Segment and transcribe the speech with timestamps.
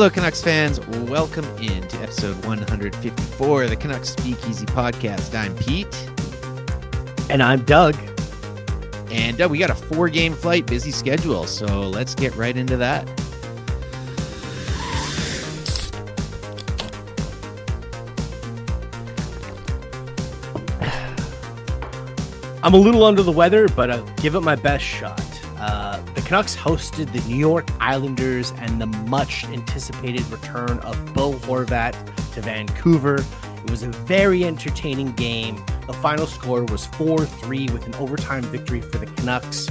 [0.00, 0.80] Hello, Canucks fans.
[1.10, 5.38] Welcome in to episode 154 of the Canucks Speakeasy podcast.
[5.38, 5.94] I'm Pete.
[7.28, 7.94] And I'm Doug.
[9.10, 11.44] And uh, we got a four game flight, busy schedule.
[11.44, 13.06] So let's get right into that.
[22.62, 25.20] I'm a little under the weather, but I'll give it my best shot.
[25.58, 31.92] Uh, Canucks hosted the New York Islanders and the much anticipated return of Bo Horvat
[32.34, 33.24] to Vancouver.
[33.64, 35.60] It was a very entertaining game.
[35.88, 39.68] The final score was 4 3 with an overtime victory for the Canucks.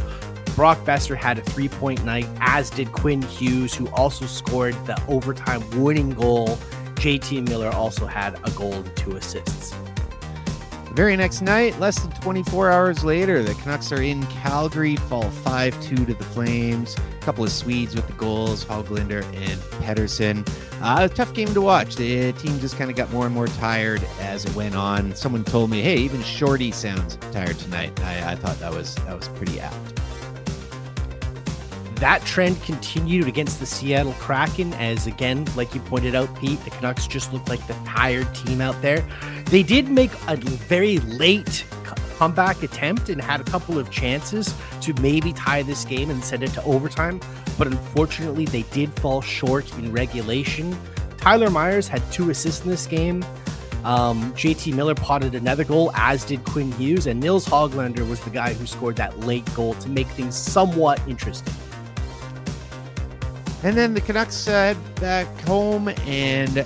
[0.53, 5.01] Brock Boeser had a three point night, as did Quinn Hughes, who also scored the
[5.07, 6.57] overtime winning goal.
[6.95, 9.73] JT Miller also had a goal and two assists.
[10.99, 15.81] Very next night, less than 24 hours later, the Canucks are in Calgary, fall 5
[15.81, 16.97] 2 to the Flames.
[16.97, 20.45] A couple of Swedes with the goals, Hoglander and Pettersson.
[20.81, 21.95] Uh, a tough game to watch.
[21.95, 25.15] The team just kind of got more and more tired as it went on.
[25.15, 29.15] Someone told me, "Hey, even Shorty sounds tired tonight." I, I thought that was that
[29.15, 30.01] was pretty apt.
[31.99, 36.69] That trend continued against the Seattle Kraken, as again, like you pointed out, Pete, the
[36.69, 39.05] Canucks just looked like the tired team out there.
[39.47, 41.65] They did make a very late
[42.19, 46.41] comeback attempt and had a couple of chances to maybe tie this game and send
[46.41, 47.19] it to overtime,
[47.57, 50.77] but unfortunately, they did fall short in regulation.
[51.17, 53.25] Tyler Myers had two assists in this game.
[53.83, 58.29] Um, JT Miller potted another goal, as did Quinn Hughes, and Nils Hoglander was the
[58.29, 61.53] guy who scored that late goal to make things somewhat interesting.
[63.63, 66.65] And then the Canucks uh, head back home and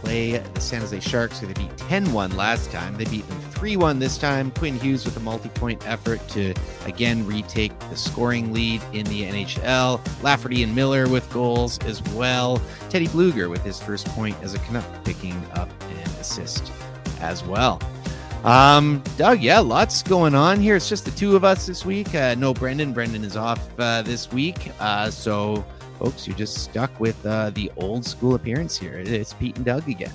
[0.00, 2.96] play the San Jose Sharks, who they beat 10 1 last time.
[2.96, 4.50] They beat them 3 1 this time.
[4.52, 6.54] Quinn Hughes with a multi point effort to
[6.86, 10.00] again retake the scoring lead in the NHL.
[10.22, 12.60] Lafferty and Miller with goals as well.
[12.90, 16.72] Teddy Blueger with his first point as a Canuck picking up an assist
[17.20, 17.80] as well.
[18.44, 20.76] Um, Doug, yeah, lots going on here.
[20.76, 22.14] It's just the two of us this week.
[22.14, 22.92] Uh, no Brendan.
[22.92, 24.70] Brendan is off uh, this week.
[24.78, 25.64] Uh, so
[25.98, 28.98] folks, you're just stuck with uh, the old school appearance here.
[28.98, 30.12] It's Pete and Doug again.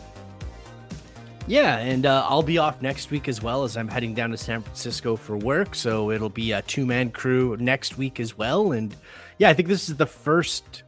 [1.46, 4.38] Yeah, and uh, I'll be off next week as well as I'm heading down to
[4.38, 5.76] San Francisco for work.
[5.76, 8.72] So it'll be a two man crew next week as well.
[8.72, 8.96] And
[9.40, 10.84] yeah, I think this is the first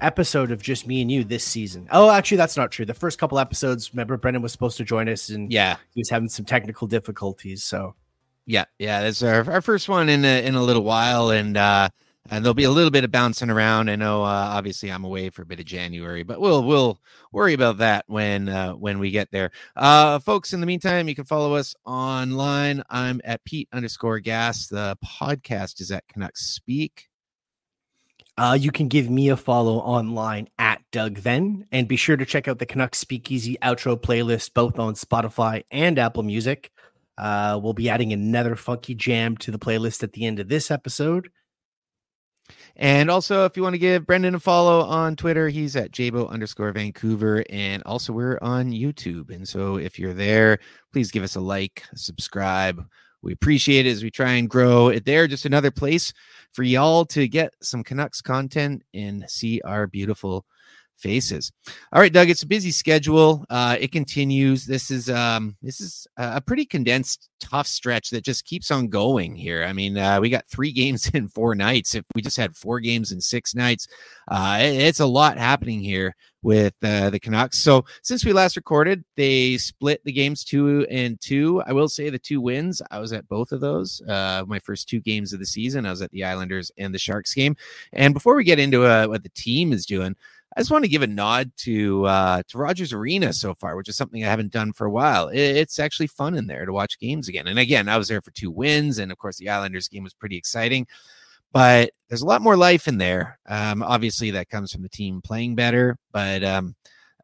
[0.00, 1.88] episode of just me and you this season.
[1.90, 2.86] Oh, actually, that's not true.
[2.86, 6.10] The first couple episodes, remember, Brendan was supposed to join us, and yeah, he was
[6.10, 7.64] having some technical difficulties.
[7.64, 7.96] So
[8.46, 11.88] yeah, yeah, that's our, our first one in a, in a little while, and uh,
[12.30, 13.88] and there'll be a little bit of bouncing around.
[13.88, 17.00] I know, uh, obviously, I'm away for a bit of January, but we'll we'll
[17.32, 19.50] worry about that when uh, when we get there.
[19.76, 22.82] Uh, folks, in the meantime, you can follow us online.
[22.90, 24.66] I'm at Pete underscore Gas.
[24.66, 27.08] The podcast is at Canucks Speak.
[28.36, 32.24] Uh, you can give me a follow online at Doug Then, and be sure to
[32.24, 36.70] check out the Canucks Speakeasy outro playlist both on Spotify and Apple Music.
[37.16, 40.70] Uh, we'll be adding another funky jam to the playlist at the end of this
[40.70, 41.30] episode.
[42.80, 46.30] And also, if you want to give Brendan a follow on Twitter, he's at jabo
[46.30, 47.44] underscore Vancouver.
[47.50, 49.34] And also, we're on YouTube.
[49.34, 50.60] And so, if you're there,
[50.92, 52.86] please give us a like, subscribe.
[53.20, 55.26] We appreciate it as we try and grow it there.
[55.26, 56.12] Just another place
[56.52, 60.46] for y'all to get some Canucks content and see our beautiful
[60.98, 61.52] faces.
[61.92, 63.44] All right, Doug, it's a busy schedule.
[63.48, 64.66] Uh, it continues.
[64.66, 69.34] This is um, this is a pretty condensed, tough stretch that just keeps on going
[69.34, 69.64] here.
[69.64, 71.94] I mean, uh, we got three games in four nights.
[71.94, 73.86] If we just had four games in six nights,
[74.28, 77.58] uh, it, it's a lot happening here with uh, the Canucks.
[77.58, 81.62] So since we last recorded, they split the games two and two.
[81.66, 82.80] I will say the two wins.
[82.90, 84.00] I was at both of those.
[84.02, 85.86] Uh, my first two games of the season.
[85.86, 87.56] I was at the Islanders and the Sharks game.
[87.92, 90.16] And before we get into uh, what the team is doing.
[90.56, 93.88] I just want to give a nod to uh, to Rogers Arena so far, which
[93.88, 95.28] is something I haven't done for a while.
[95.28, 97.46] It's actually fun in there to watch games again.
[97.46, 100.14] And again, I was there for two wins, and of course, the Islanders game was
[100.14, 100.86] pretty exciting.
[101.52, 103.38] But there's a lot more life in there.
[103.46, 106.74] Um, obviously, that comes from the team playing better, but um,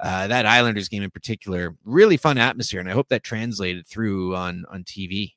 [0.00, 4.36] uh, that Islanders game in particular, really fun atmosphere, and I hope that translated through
[4.36, 5.32] on on TV.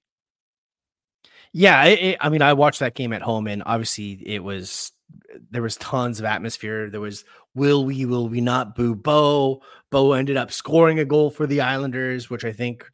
[1.53, 4.91] Yeah, it, it, I mean, I watched that game at home, and obviously, it was
[5.51, 6.89] there was tons of atmosphere.
[6.89, 7.23] There was
[7.57, 9.61] will we, will we not boo Bo?
[9.89, 12.85] Bo ended up scoring a goal for the Islanders, which I think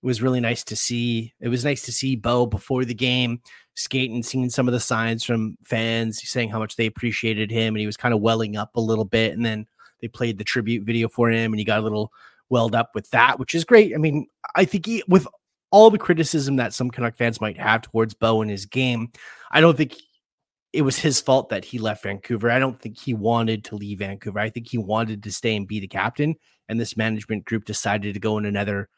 [0.00, 1.34] was really nice to see.
[1.40, 3.40] It was nice to see Bo before the game
[3.74, 7.80] skating, seeing some of the signs from fans saying how much they appreciated him, and
[7.80, 9.32] he was kind of welling up a little bit.
[9.32, 9.66] And then
[10.00, 12.12] they played the tribute video for him, and he got a little
[12.48, 13.92] welled up with that, which is great.
[13.94, 15.26] I mean, I think he, with
[15.70, 19.10] all the criticism that some Canuck fans might have towards Bo and his game,
[19.50, 19.96] I don't think
[20.72, 22.50] it was his fault that he left Vancouver.
[22.50, 24.38] I don't think he wanted to leave Vancouver.
[24.38, 26.36] I think he wanted to stay and be the captain.
[26.68, 28.88] And this management group decided to go in another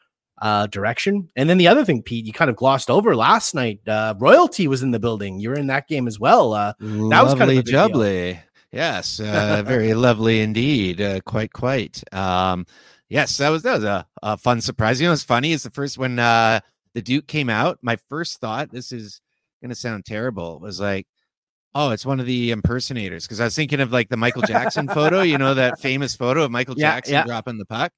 [0.41, 1.29] uh, direction.
[1.35, 3.85] And then the other thing, Pete, you kind of glossed over last night.
[3.87, 5.39] Uh, royalty was in the building.
[5.39, 6.53] You were in that game as well.
[6.53, 8.39] Uh, that lovely was kind of jubbly.
[8.71, 10.99] Yes, uh, very lovely indeed.
[10.99, 12.03] Uh, quite, quite.
[12.13, 12.65] Um,
[13.07, 14.99] yes, that was that was a, a, fun surprise.
[14.99, 16.59] You know, it's funny It's the first when uh,
[16.93, 17.79] the Duke came out.
[17.81, 19.21] My first thought, this is
[19.61, 21.07] going to sound terrible, was like,
[21.75, 24.87] oh, it's one of the impersonators because I was thinking of like the Michael Jackson
[24.87, 25.21] photo.
[25.21, 27.23] You know that famous photo of Michael yeah, Jackson yeah.
[27.25, 27.91] dropping the puck.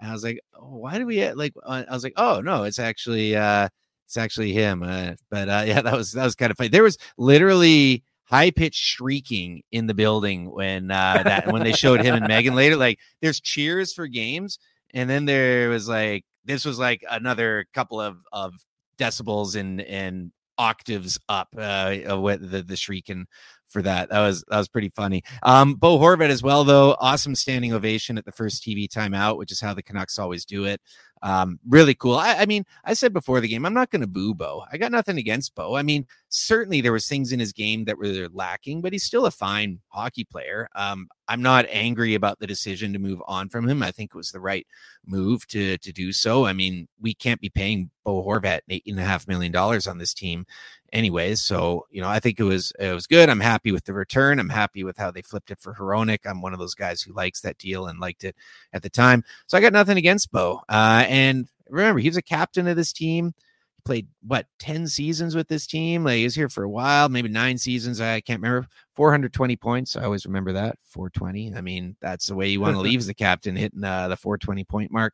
[0.00, 1.54] And I was like, oh, why do we like?
[1.64, 3.68] Uh, I was like, oh no, it's actually uh,
[4.06, 4.82] it's actually him.
[4.82, 6.68] Uh, but uh, yeah, that was that was kind of funny.
[6.68, 12.02] There was literally high pitched shrieking in the building when uh, that when they showed
[12.02, 12.76] him and Meghan later.
[12.76, 14.58] Like, there's cheers for games,
[14.92, 18.54] and then there was like this was like another couple of of
[18.98, 23.26] decibels and and octaves up uh with the the shrieking
[23.72, 24.10] for that.
[24.10, 25.22] That was that was pretty funny.
[25.42, 26.94] Um, Bo Horvat as well, though.
[27.00, 30.64] Awesome standing ovation at the first TV timeout, which is how the Canucks always do
[30.66, 30.80] it.
[31.22, 32.16] Um, really cool.
[32.16, 34.64] I, I, mean, I said before the game, I'm not going to boo Bo.
[34.72, 35.76] I got nothing against Bo.
[35.76, 39.26] I mean, certainly there was things in his game that were lacking, but he's still
[39.26, 40.68] a fine hockey player.
[40.74, 43.82] Um, I'm not angry about the decision to move on from him.
[43.82, 44.66] I think it was the right
[45.06, 46.44] move to to do so.
[46.44, 49.98] I mean, we can't be paying Bo Horvat eight and a half million dollars on
[49.98, 50.44] this team,
[50.92, 51.40] anyways.
[51.40, 53.30] So you know, I think it was it was good.
[53.30, 54.38] I'm happy with the return.
[54.38, 56.26] I'm happy with how they flipped it for Hronek.
[56.26, 58.36] I'm one of those guys who likes that deal and liked it
[58.72, 59.24] at the time.
[59.46, 60.60] So I got nothing against Bo.
[60.68, 63.34] Uh, and remember, he was a captain of this team.
[63.76, 66.04] He played what 10 seasons with this team.
[66.04, 68.00] Like he was here for a while, maybe nine seasons.
[68.00, 68.66] I can't remember.
[68.94, 69.94] 420 points.
[69.94, 70.78] I always remember that.
[70.88, 71.54] 420.
[71.54, 74.16] I mean, that's the way you want to leave as the captain, hitting uh, the
[74.16, 75.12] 420 point mark.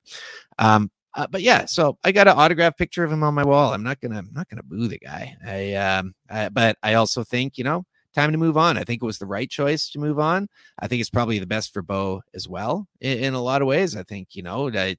[0.58, 3.74] Um, uh, but yeah, so I got an autograph picture of him on my wall.
[3.74, 5.34] I'm not gonna, I'm not gonna boo the guy.
[5.44, 7.84] I, um, I, but I also think, you know,
[8.14, 8.78] time to move on.
[8.78, 10.48] I think it was the right choice to move on.
[10.78, 13.68] I think it's probably the best for Bo as well in, in a lot of
[13.68, 13.96] ways.
[13.96, 14.96] I think you know to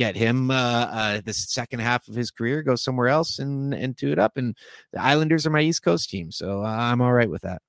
[0.00, 3.94] get him uh, uh, the second half of his career, go somewhere else and and
[3.96, 4.38] do it up.
[4.38, 4.56] And
[4.94, 7.60] the Islanders are my East Coast team, so I'm all right with that.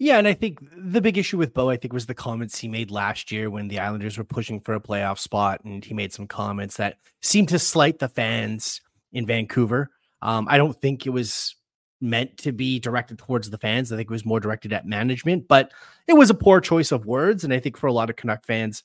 [0.00, 2.66] Yeah, and I think the big issue with Bo, I think, was the comments he
[2.66, 6.12] made last year when the Islanders were pushing for a playoff spot, and he made
[6.12, 8.80] some comments that seemed to slight the fans
[9.12, 9.90] in Vancouver.
[10.22, 11.54] Um, I don't think it was
[12.00, 13.92] meant to be directed towards the fans.
[13.92, 15.70] I think it was more directed at management, but
[16.08, 17.44] it was a poor choice of words.
[17.44, 18.82] And I think for a lot of Canuck fans,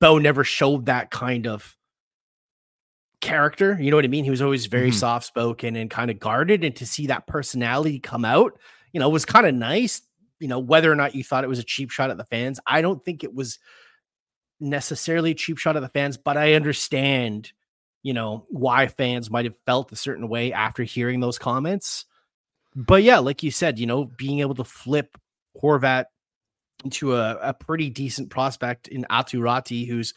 [0.00, 1.76] Bo never showed that kind of
[3.20, 3.76] character.
[3.80, 4.24] You know what I mean?
[4.24, 4.98] He was always very mm-hmm.
[4.98, 6.64] soft spoken and kind of guarded.
[6.64, 8.58] And to see that personality come out,
[8.92, 10.02] you know, was kind of nice.
[10.40, 12.60] You know, whether or not you thought it was a cheap shot at the fans,
[12.66, 13.58] I don't think it was
[14.60, 17.52] necessarily a cheap shot at the fans, but I understand,
[18.02, 22.04] you know, why fans might have felt a certain way after hearing those comments.
[22.76, 25.18] But yeah, like you said, you know, being able to flip
[25.60, 26.06] Horvat
[26.84, 30.14] into a, a pretty decent prospect in Aatu Raty, who's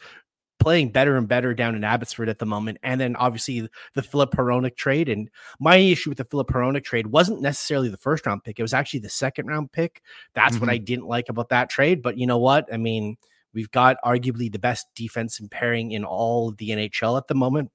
[0.62, 2.78] playing better and better down in Abbotsford at the moment.
[2.84, 5.08] And then obviously the Filip Hronek trade.
[5.08, 5.28] And
[5.58, 8.74] my issue with the Filip Hronek trade wasn't necessarily the first round pick, it was
[8.74, 10.02] actually the second round pick.
[10.34, 10.60] That's mm-hmm.
[10.60, 10.84] what I mm-hmm.
[10.84, 12.00] didn't like about that trade.
[12.00, 12.72] But you know what?
[12.72, 13.16] I mean,
[13.52, 17.70] we've got arguably the best defensive pairing in all of the NHL at the moment.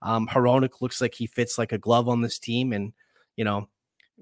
[0.00, 2.72] Um, Hronek looks like he fits like a glove on this team.
[2.72, 2.92] And,
[3.36, 3.68] you know,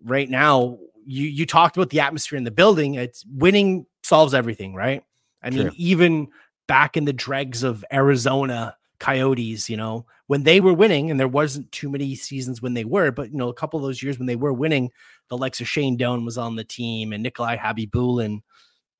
[0.03, 2.95] right now, you you talked about the atmosphere in the building.
[2.95, 5.03] It's winning solves everything, right?
[5.43, 6.29] I mean, even
[6.69, 11.29] back in the dregs of Arizona Coyotes, you know, when they were winning, and there
[11.29, 14.19] wasn't too many seasons when they were, but you know, a couple of those years
[14.19, 14.91] when they were winning,
[15.29, 18.43] the likes of Shane Doan was on the team and Nikolai Khabibulin.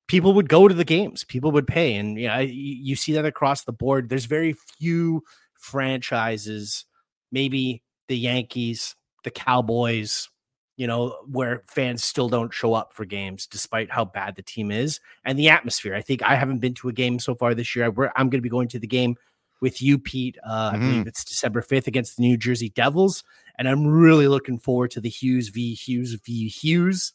[0.07, 3.25] People would go to the games, people would pay, and you know, you see that
[3.25, 4.09] across the board.
[4.09, 5.23] There's very few
[5.53, 6.85] franchises,
[7.31, 10.29] maybe the Yankees, the Cowboys,
[10.77, 14.71] you know, where fans still don't show up for games despite how bad the team
[14.71, 15.95] is and the atmosphere.
[15.95, 17.85] I think I haven't been to a game so far this year.
[17.85, 19.17] I, am going to be going to the game
[19.59, 20.37] with you, Pete.
[20.45, 20.75] Uh, mm-hmm.
[20.75, 23.23] I believe it's December 5th against the New Jersey Devils.
[23.57, 25.73] And I'm really looking forward to the Hughes v.
[25.73, 26.47] Hughes v.
[26.47, 27.11] Hughes.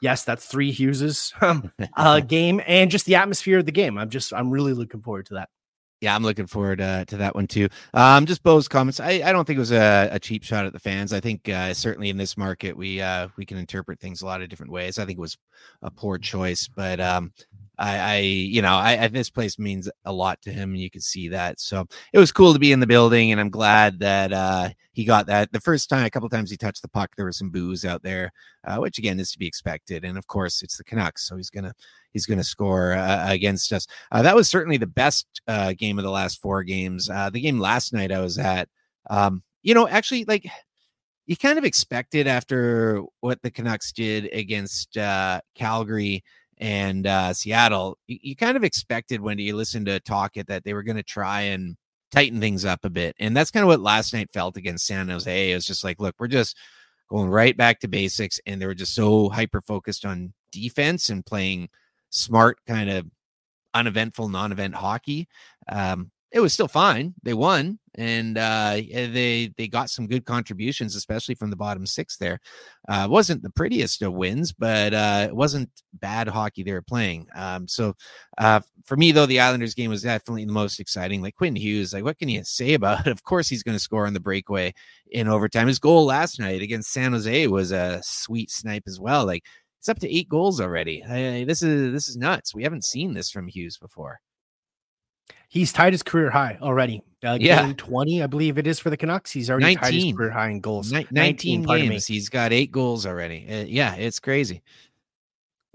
[0.00, 1.32] Yes, that's three Hugheses
[1.96, 3.98] uh, game and just the atmosphere of the game.
[3.98, 5.50] I'm just, I'm really looking forward to that.
[6.00, 7.68] Yeah, I'm looking forward uh, to that one too.
[7.94, 9.00] Um, just Bo's comments.
[9.00, 11.12] I, I don't think it was a, a cheap shot at the fans.
[11.12, 14.42] I think uh, certainly in this market we uh, we can interpret things a lot
[14.42, 14.98] of different ways.
[14.98, 15.38] I think it was
[15.82, 17.32] a poor choice, but um,
[17.78, 20.90] I, I you know, I, I, this place means a lot to him, and you
[20.90, 21.60] can see that.
[21.60, 25.04] So it was cool to be in the building, and I'm glad that uh, he
[25.04, 25.52] got that.
[25.52, 28.02] The first time, a couple times he touched the puck, there was some boos out
[28.02, 28.32] there,
[28.64, 30.04] uh, which again is to be expected.
[30.04, 31.74] And of course, it's the Canucks, so he's gonna
[32.12, 33.86] he's gonna score uh, against us.
[34.12, 37.10] Uh, that was certainly the best uh, game of the last four games.
[37.10, 38.68] Uh, the game last night I was at,
[39.10, 40.46] um, you know, actually like
[41.26, 46.22] you kind of expected after what the Canucks did against uh, Calgary
[46.58, 50.74] and uh, Seattle, you, you, kind of expected when you listened to Tocchet that they
[50.74, 51.76] were going to try and
[52.10, 53.16] tighten things up a bit.
[53.18, 55.50] And that's kind of what last night felt against San Jose.
[55.50, 56.56] It was just like, look, we're just
[57.10, 58.40] going right back to basics.
[58.46, 61.68] And they were just so hyper focused on defense and playing
[62.10, 63.06] smart, kind of
[63.74, 65.28] uneventful, non event hockey.
[65.68, 67.14] Um, it was still fine.
[67.22, 72.16] They won, and uh, they they got some good contributions, especially from the bottom six.
[72.16, 72.40] There
[72.88, 77.28] uh, wasn't the prettiest of wins, but uh, it wasn't bad hockey they were playing.
[77.34, 77.94] Um, so
[78.38, 81.22] uh, for me, though, the Islanders game was definitely the most exciting.
[81.22, 83.10] Like Quinn Hughes, like what can you say about it?
[83.14, 84.74] Of course, he's going to score on the breakaway
[85.10, 85.68] in overtime.
[85.68, 89.24] His goal last night against San Jose was a sweet snipe as well.
[89.24, 89.44] Like
[89.78, 91.04] it's up to eight goals already.
[91.04, 92.54] I, this is this is nuts.
[92.54, 94.18] We haven't seen this from Hughes before.
[95.48, 97.02] He's tied his career high already.
[97.24, 99.30] Uh, yeah, twenty, I believe it is for the Canucks.
[99.30, 99.78] He's already 19.
[99.78, 100.92] tied his career high in goals.
[100.92, 102.06] Ni- Nineteen, 19 games.
[102.06, 103.46] He's got eight goals already.
[103.48, 104.62] Uh, yeah, it's crazy.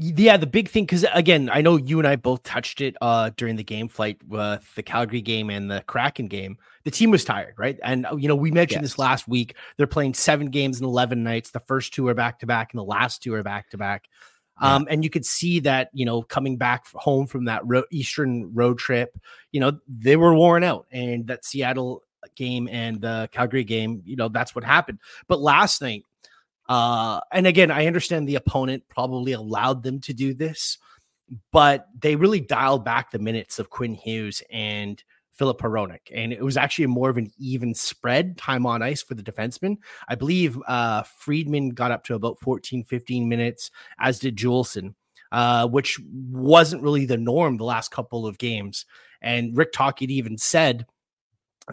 [0.01, 3.31] Yeah, the big thing because again, I know you and I both touched it uh,
[3.35, 6.57] during the game flight with the Calgary game and the Kraken game.
[6.85, 7.77] The team was tired, right?
[7.83, 8.91] And uh, you know, we mentioned yes.
[8.91, 9.55] this last week.
[9.75, 11.51] They're playing seven games in eleven nights.
[11.51, 14.05] The first two are back to back, and the last two are back to back.
[14.61, 18.53] Um, and you could see that, you know, coming back home from that ro- Eastern
[18.53, 19.17] road trip,
[19.51, 20.85] you know, they were worn out.
[20.91, 22.03] And that Seattle
[22.35, 24.99] game and the Calgary game, you know, that's what happened.
[25.27, 26.03] But last night,
[26.67, 30.77] uh, and again, I understand the opponent probably allowed them to do this,
[31.51, 35.03] but they really dialed back the minutes of Quinn Hughes and
[35.39, 36.01] Filip Hronek.
[36.13, 39.77] And it was actually more of an even spread time on ice for the defenseman.
[40.10, 44.96] I believe uh, Friedman got up to about 14, 15 minutes, as did Juulsen,
[45.31, 45.98] uh, which
[46.29, 48.86] wasn't really the norm the last couple of games.
[49.22, 50.86] And Rick Tocchet even said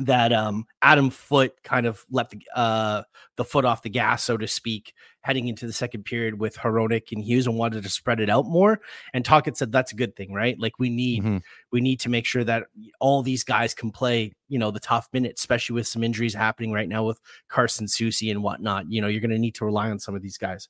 [0.01, 3.03] that um, Adam Foote kind of let the uh,
[3.37, 7.13] the foot off the gas, so to speak, heading into the second period with Hronek
[7.13, 8.81] and Hughes, and wanted to spread it out more.
[9.15, 10.59] And Tocchet said that's a good thing, right?
[10.59, 11.39] Like we need mm-hmm.
[11.73, 12.65] we need to make sure that
[13.01, 16.73] all these guys can play, you know, the tough minutes, especially with some injuries happening
[16.73, 18.91] right now with Carson Soucy and whatnot.
[18.91, 20.69] You know, you're going to need to rely on some of these guys.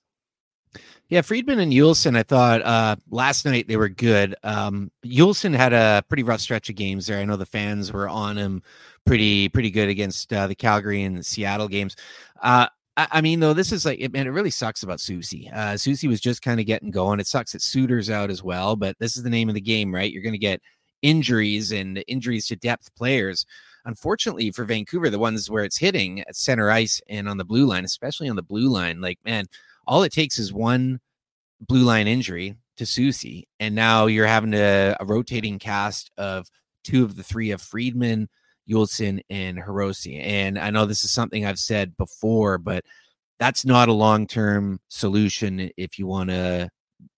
[1.08, 4.34] Yeah, Friedman and Juulsen, I thought uh, last night they were good.
[4.42, 7.20] Um, Juulsen had a pretty rough stretch of games there.
[7.20, 8.62] I know the fans were on him
[9.04, 11.94] pretty pretty good against uh, the Calgary and the Seattle games.
[12.42, 15.52] Uh, I, I, mean, though, this is like, man, it really sucks about Soucy.
[15.52, 17.20] Uh, Soucy was just kind of getting going.
[17.20, 19.94] It sucks that Suter's out as well, but this is the name of the game,
[19.94, 20.10] right?
[20.10, 20.60] You're going to get
[21.02, 23.46] injuries and injuries to depth players.
[23.84, 27.66] Unfortunately for Vancouver, the ones where it's hitting at center ice and on the blue
[27.66, 29.46] line, especially on the blue line, like man,
[29.86, 31.00] all it takes is one
[31.60, 36.48] blue line injury to Soucy, and now you're having a, a rotating cast of
[36.84, 38.28] two of the three of Friedman,
[38.68, 40.20] Juulsen and Hirose.
[40.22, 42.84] And I know this is something I've said before, but
[43.38, 46.68] that's not a long term solution if you want to,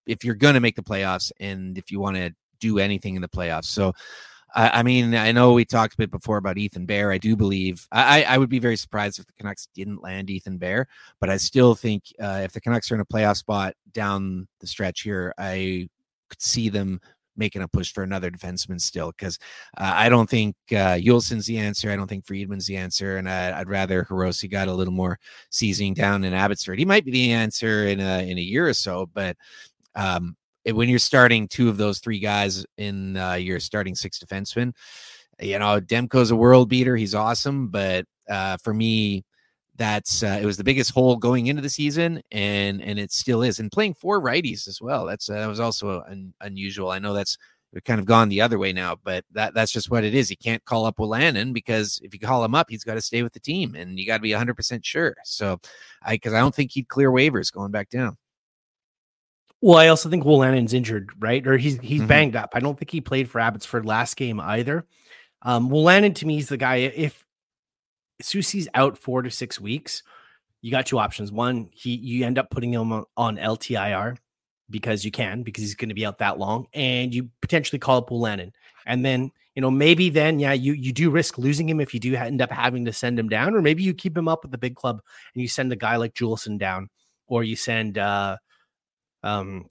[0.06, 3.22] if you're going to make the playoffs and if you want to do anything in
[3.22, 3.66] the playoffs.
[3.66, 3.92] So,
[4.58, 7.12] I, I, mean, I know we talked a bit before about Ethan Bear.
[7.12, 10.58] I do believe I, I would be very surprised if the Canucks didn't land Ethan
[10.58, 10.88] Bear,
[11.20, 14.66] but I still think uh, if the Canucks are in a playoff spot down the
[14.66, 15.88] stretch here, I
[16.28, 17.00] could see them
[17.36, 19.38] making a push for another defenseman still because
[19.76, 20.96] uh, I don't think uh,
[21.46, 21.92] the answer.
[21.92, 25.20] I don't think Friedman's the answer, and I, would rather Hirose got a little more
[25.50, 26.80] seasoning down in Abbotsford.
[26.80, 29.36] He might be the answer in a in a year or so, but
[29.94, 30.36] um,
[30.72, 34.72] when you're starting two of those three guys in uh, your starting six defensemen,
[35.40, 36.96] you know Demko's a world beater.
[36.96, 39.24] He's awesome, but uh, for me,
[39.78, 43.42] that's uh, it was the biggest hole going into the season and and it still
[43.42, 46.98] is and playing four righties as well that's uh, that was also un- unusual i
[46.98, 47.38] know that's
[47.72, 50.30] we've kind of gone the other way now but that that's just what it is
[50.30, 53.22] you can't call up Wolanin because if you call him up he's got to stay
[53.22, 55.58] with the team and you got to be 100% sure so
[56.02, 58.16] i because i don't think he'd clear waivers going back down
[59.60, 61.44] well, I also think Wolanin's injured, right?
[61.46, 62.08] Or he's he's mm-hmm.
[62.08, 62.50] banged up.
[62.54, 64.86] I don't think he played for Abbotsford last game either.
[65.42, 66.76] Um, Wolanin to me is the guy.
[66.76, 67.24] If
[68.22, 70.02] Soucy's out four to six weeks,
[70.62, 71.32] you got two options.
[71.32, 74.16] One, he you end up putting him on LTIR
[74.70, 77.98] because you can, because he's going to be out that long, and you potentially call
[77.98, 78.52] up Wolanin.
[78.86, 82.00] And then, you know, maybe then, yeah, you you do risk losing him if you
[82.00, 84.52] do end up having to send him down, or maybe you keep him up with
[84.52, 85.00] the big club
[85.34, 86.88] and you send a guy like Juulsen down,
[87.26, 88.36] or you send uh
[89.22, 89.66] um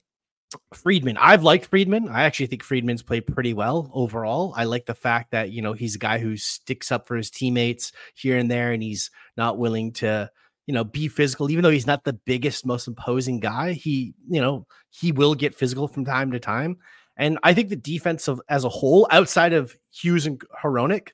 [0.72, 1.18] Friedman.
[1.18, 2.08] I've liked Friedman.
[2.08, 4.54] I actually think Friedman's played pretty well overall.
[4.56, 7.30] I like the fact that, you know, he's a guy who sticks up for his
[7.30, 10.30] teammates here and there and he's not willing to,
[10.66, 13.72] you know, be physical even though he's not the biggest most imposing guy.
[13.72, 16.78] He, you know, he will get physical from time to time.
[17.18, 21.10] And I think the defense of, as a whole outside of Hughes and Hronek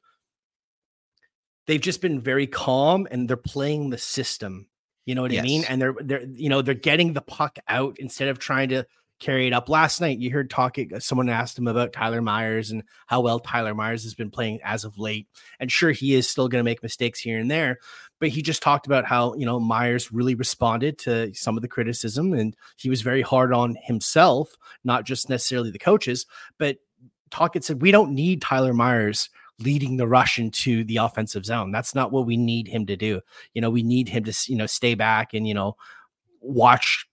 [1.67, 4.69] they've just been very calm and they're playing the system
[5.07, 5.43] You know what yes.
[5.43, 5.65] I mean?
[5.69, 8.87] And they're they're you know they're getting the puck out instead of trying to
[9.21, 9.69] carry it up.
[9.69, 13.75] Last night you heard talking someone asked him about Tyler Myers and how well Tyler
[13.75, 15.29] Myers has been playing as of late.
[15.61, 17.79] And sure he is still going to make mistakes here and there,
[18.21, 21.69] but he just talked about how, you know, Myers really responded to some of the
[21.69, 26.27] criticism and he was very hard on himself, not just necessarily the coaches,
[26.59, 26.77] but
[27.31, 29.31] Tocchet said we don't need Tyler Myers
[29.61, 31.71] leading the rush into the offensive zone.
[31.71, 33.21] That's not what we need him to do.
[33.55, 35.77] You know, we need him to, you know, stay back and, you know,
[36.41, 37.07] watch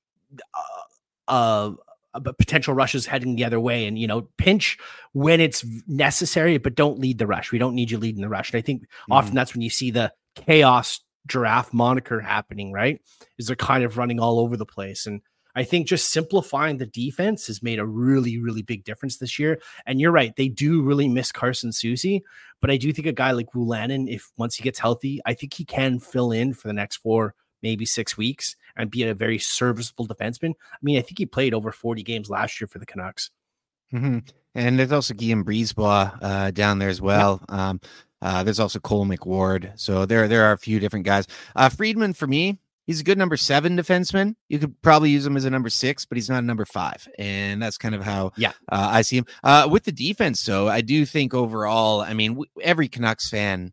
[1.27, 1.71] uh,
[2.13, 4.77] uh, potential rushes heading the other way and, you know, pinch
[5.13, 7.51] when it's necessary, but don't lead the rush.
[7.51, 8.51] We don't need you leading the rush.
[8.51, 9.13] And I think mm-hmm.
[9.13, 12.99] often that's when you see the chaos giraffe moniker happening, right?
[13.37, 15.05] Is they're kind of running all over the place.
[15.05, 15.21] And
[15.55, 19.59] I think just simplifying the defense has made a really, really big difference this year.
[19.85, 22.21] And you're right, they do really miss Carson Soucy,
[22.61, 25.53] but I do think a guy like Wolanin, if once he gets healthy, I think
[25.53, 29.37] he can fill in for the next four, maybe six weeks and be a very
[29.39, 30.51] serviceable defenseman.
[30.71, 33.31] I mean, I think he played over 40 games last year for the Canucks.
[33.93, 34.19] Mm-hmm.
[34.55, 37.41] And there's also Guillaume Brisebois uh, down there as well.
[37.49, 37.69] Yeah.
[37.69, 37.81] Um,
[38.21, 39.79] uh, there's also Cole McWard.
[39.79, 41.27] So there, there are a few different guys.
[41.55, 42.59] Uh, Friedman, for me,
[42.91, 44.35] he's a good number seven defenseman.
[44.49, 47.07] You could probably use him as a number six, but he's not a number five,
[47.17, 49.25] and that's kind of how yeah uh, I see him.
[49.43, 53.71] Uh, with the defense, though, I do think overall, I mean, every Canucks fan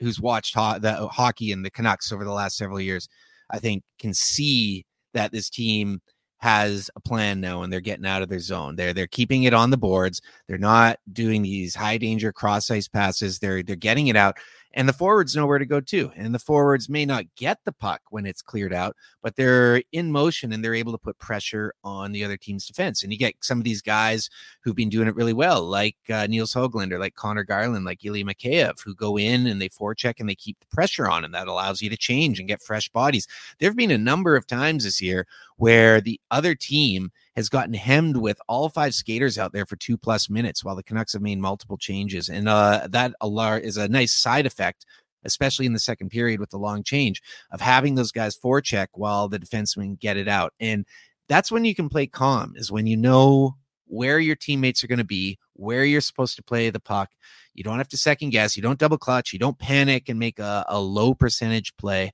[0.00, 3.06] who's watched ho- the hockey and the Canucks over the last several years,
[3.50, 6.00] I think, can see that this team
[6.38, 8.76] has a plan now and they're getting out of their zone.
[8.76, 10.22] They're they're keeping it on the boards.
[10.48, 13.38] They're not doing these high danger cross ice passes.
[13.38, 14.38] They're they're getting it out
[14.74, 16.12] and the forwards know where to go too.
[16.16, 20.10] And the forwards may not get the puck when it's cleared out, but they're in
[20.12, 23.02] motion and they're able to put pressure on the other team's defense.
[23.02, 24.28] And you get some of these guys
[24.62, 28.24] who've been doing it really well, like uh, Nils Hoglander, like Conor Garland, like Ilya
[28.24, 31.48] Mikheyev, who go in and they forecheck and they keep the pressure on, and that
[31.48, 33.28] allows you to change and get fresh bodies.
[33.58, 37.74] There have been a number of times this year where the other team has gotten
[37.74, 41.22] hemmed with all five skaters out there for two plus minutes while the Canucks have
[41.22, 42.28] made multiple changes.
[42.28, 43.14] And uh, that
[43.62, 44.86] is a nice side effect,
[45.24, 49.28] especially in the second period with the long change of having those guys forecheck while
[49.28, 50.52] the defensemen get it out.
[50.60, 50.86] And
[51.28, 54.98] that's when you can play calm, is when you know where your teammates are going
[54.98, 57.10] to be, where you're supposed to play the puck.
[57.54, 58.56] You don't have to second guess.
[58.56, 59.32] You don't double clutch.
[59.32, 62.12] You don't panic and make a, a low percentage play.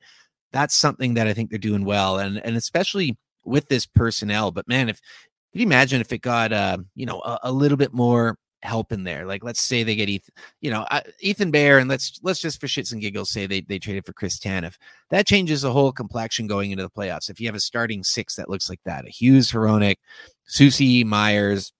[0.53, 2.19] That's something that I think they're doing well.
[2.19, 4.51] And, and especially with this personnel.
[4.51, 5.01] But man, if
[5.53, 8.93] can you imagine if it got uh, you know a, a, little bit more help
[8.93, 9.27] in there?
[9.27, 12.61] Like let's say they get Ethan, you know, uh, Ethan Bear, and let's let's just
[12.61, 14.77] for shits and giggles say they they traded for Chris Tanev.
[15.11, 17.31] That changes the whole complexion going into the playoffs.
[17.31, 19.97] If you have a starting six that looks like that, a Hughes, Hronek,
[20.49, 21.73] Soucy, Myers,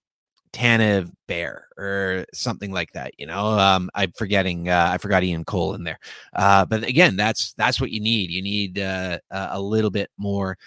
[0.51, 3.13] Tanev, Bear, or something like that.
[3.17, 4.67] You know, um, I'm forgetting.
[4.67, 5.99] Uh, I forgot Ian Cole in there.
[6.35, 8.31] Uh, but again, that's that's what you need.
[8.31, 10.57] You need uh, a little bit more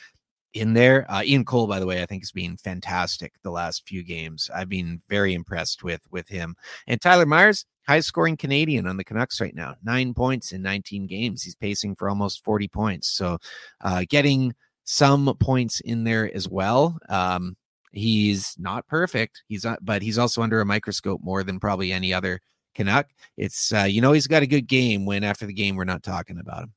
[0.55, 1.05] in there.
[1.11, 4.51] Uh, Ian Cole, by the way, I think has been fantastic the last few games.
[4.55, 6.57] I've been very impressed with with him.
[6.87, 11.07] And Tyler Myers, highest scoring Canadian on the Canucks right now, nine points in 19
[11.07, 11.43] games.
[11.43, 13.09] He's pacing for almost 40 points.
[13.09, 13.39] So,
[13.83, 16.99] uh, getting some points in there as well.
[17.09, 17.57] Um,
[17.93, 19.43] he's not perfect.
[19.49, 22.41] He's not, but he's also under a microscope more than probably any other
[22.75, 23.09] Canuck.
[23.37, 26.03] It's uh, you know he's got a good game when after the game we're not
[26.03, 26.73] talking about him.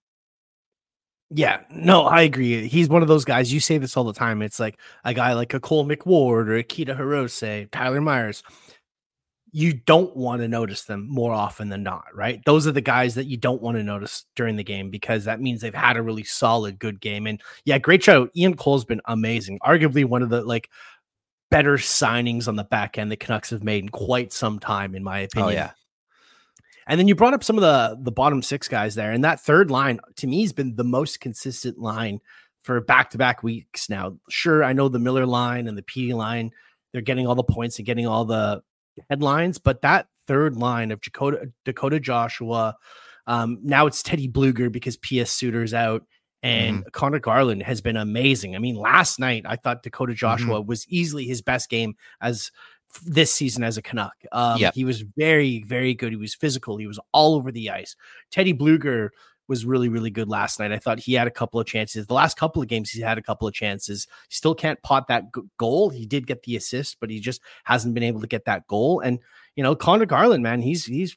[1.29, 2.67] Yeah, no, I agree.
[2.67, 3.51] He's one of those guys.
[3.51, 4.41] You say this all the time.
[4.41, 8.43] It's like a guy like a Cole McWard or Akito Hirose, Tyler Myers.
[9.51, 12.41] You don't want to notice them more often than not, right?
[12.45, 15.41] Those are the guys that you don't want to notice during the game because that
[15.41, 17.27] means they've had a really solid, good game.
[17.27, 18.29] And yeah, great show.
[18.35, 19.59] Ian Cole's been amazing.
[19.65, 20.69] Arguably one of the like
[21.49, 25.03] better signings on the back end the Canucks have made in quite some time, in
[25.03, 25.49] my oh, opinion.
[25.49, 25.71] Oh, yeah.
[26.88, 29.41] And then you brought up some of the the bottom six guys there, and that
[29.41, 32.19] third line to me has been the most consistent line
[32.62, 34.17] for back to back weeks now.
[34.30, 36.52] Sure, I know the Miller line and the PD line,
[36.91, 38.62] they're getting all the points and getting all the
[39.10, 42.76] headlines, but that third line of Dakota Dakota Joshua,
[43.28, 46.04] um, now it's Teddy Blueger because Pius Suter's out.
[46.43, 46.89] And mm-hmm.
[46.91, 48.56] Conor Garland has been amazing.
[48.56, 50.17] I mean, last night I thought Dakota mm-hmm.
[50.17, 50.67] Joshua mm-hmm.
[50.67, 52.52] was easily his best game as
[53.05, 54.15] this season as a Canuck.
[54.31, 54.73] Um, yep.
[54.73, 56.12] He was very, very good.
[56.12, 56.77] He was physical.
[56.77, 57.95] He was all over the ice.
[58.31, 59.10] Teddy Blueger
[59.47, 60.71] was really, really good last night.
[60.71, 62.05] I thought he had a couple of chances.
[62.05, 64.07] The last couple of games, he's had a couple of chances.
[64.29, 65.89] He still can't pot that g- goal.
[65.89, 68.99] He did get the assist, but he just hasn't been able to get that goal.
[68.99, 69.19] And
[69.55, 71.15] you know, Conor Garland, man, he's he's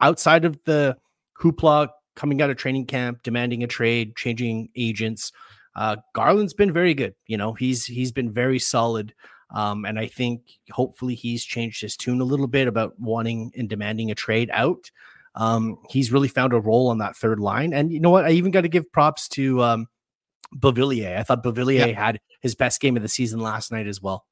[0.00, 0.96] outside of the
[1.40, 5.32] hoopla coming out of training camp, demanding a trade, changing agents.
[5.74, 7.14] Uh, Garland's been very good.
[7.26, 9.14] You know, he's he's been very solid.
[9.50, 13.68] Um, and I think hopefully he's changed his tune a little bit about wanting and
[13.68, 14.90] demanding a trade out.
[15.34, 17.72] Um, he's really found a role on that third line.
[17.72, 18.24] And you know what?
[18.24, 19.88] I even got to give props to um,
[20.54, 21.18] Beauvillier.
[21.18, 22.00] I thought Beauvillier yeah.
[22.00, 24.26] had his best game of the season last night as well.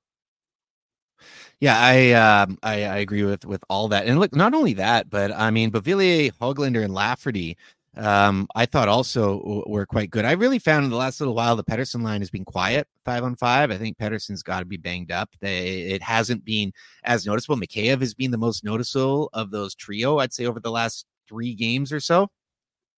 [1.61, 4.07] Yeah, I, um, I I agree with with all that.
[4.07, 7.57] And look, not only that, but I mean, Beauvillier, Hoglander, and Lafferty
[7.97, 10.25] um, I thought also were quite good.
[10.25, 13.23] I really found in the last little while the Pettersson line has been quiet five
[13.23, 13.71] on five.
[13.71, 15.31] I think Pettersson's got to be banged up.
[15.41, 16.73] They, it hasn't been
[17.05, 17.57] as noticeable.
[17.57, 21.55] Mikheyev has been the most noticeable of those trio, I'd say, over the last three
[21.55, 22.29] games or so.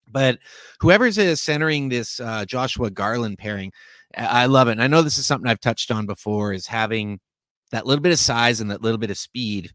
[0.09, 0.39] But
[0.81, 3.73] whoever's is centering this uh, Joshua Garland pairing,
[4.17, 4.73] I love it.
[4.73, 7.21] And I know this is something I've touched on before is having
[7.73, 9.73] that little bit of size and that little bit of speed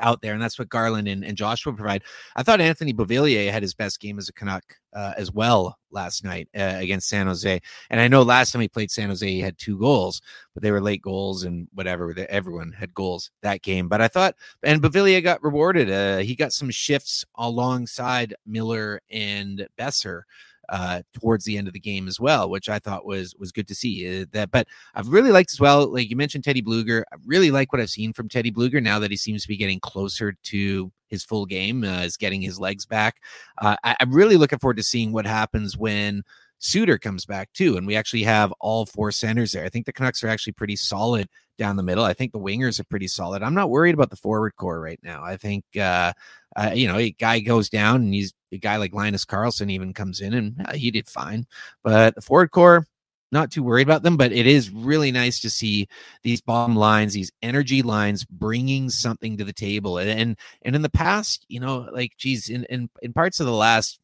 [0.00, 2.02] out there, and that's what Garland and, and Joshua provide.
[2.36, 6.24] I thought Anthony Beauvillier had his best game as a Canuck uh, as well last
[6.24, 7.60] night uh, against San Jose.
[7.90, 10.22] And I know last time he played San Jose, he had two goals,
[10.54, 12.14] but they were late goals and whatever.
[12.28, 13.88] Everyone had goals that game.
[13.88, 15.90] But I thought, and Beauvillier got rewarded.
[15.90, 20.22] Uh, he got some shifts alongside Miller and Boeser
[20.68, 23.68] uh, towards the end of the game as well, which I thought was was good
[23.68, 24.22] to see.
[24.22, 25.86] Uh, that, but I've really liked as well.
[25.86, 27.02] Like you mentioned, Teddy Blueger.
[27.12, 29.56] I really like what I've seen from Teddy Blueger now that he seems to be
[29.56, 33.16] getting closer to his full game, uh, is getting his legs back.
[33.60, 36.22] Uh, I, I'm really looking forward to seeing what happens when.
[36.60, 39.66] Suter comes back too, and we actually have all four centers there.
[39.66, 42.04] I think the Canucks are actually pretty solid down the middle.
[42.04, 43.42] I think the wingers are pretty solid.
[43.42, 45.22] I'm not worried about the forward core right now.
[45.22, 46.14] I think uh,
[46.56, 49.92] uh, you know, a guy goes down and he's a guy like Linus Karlsson even
[49.92, 51.46] comes in and uh, he did fine.
[51.82, 52.86] But the forward core,
[53.32, 55.88] not too worried about them, but it is really nice to see
[56.22, 59.98] these bottom lines, these energy lines bringing something to the table.
[59.98, 63.46] And and, and in the past, you know, like geez, in, in in parts of
[63.46, 64.00] the last,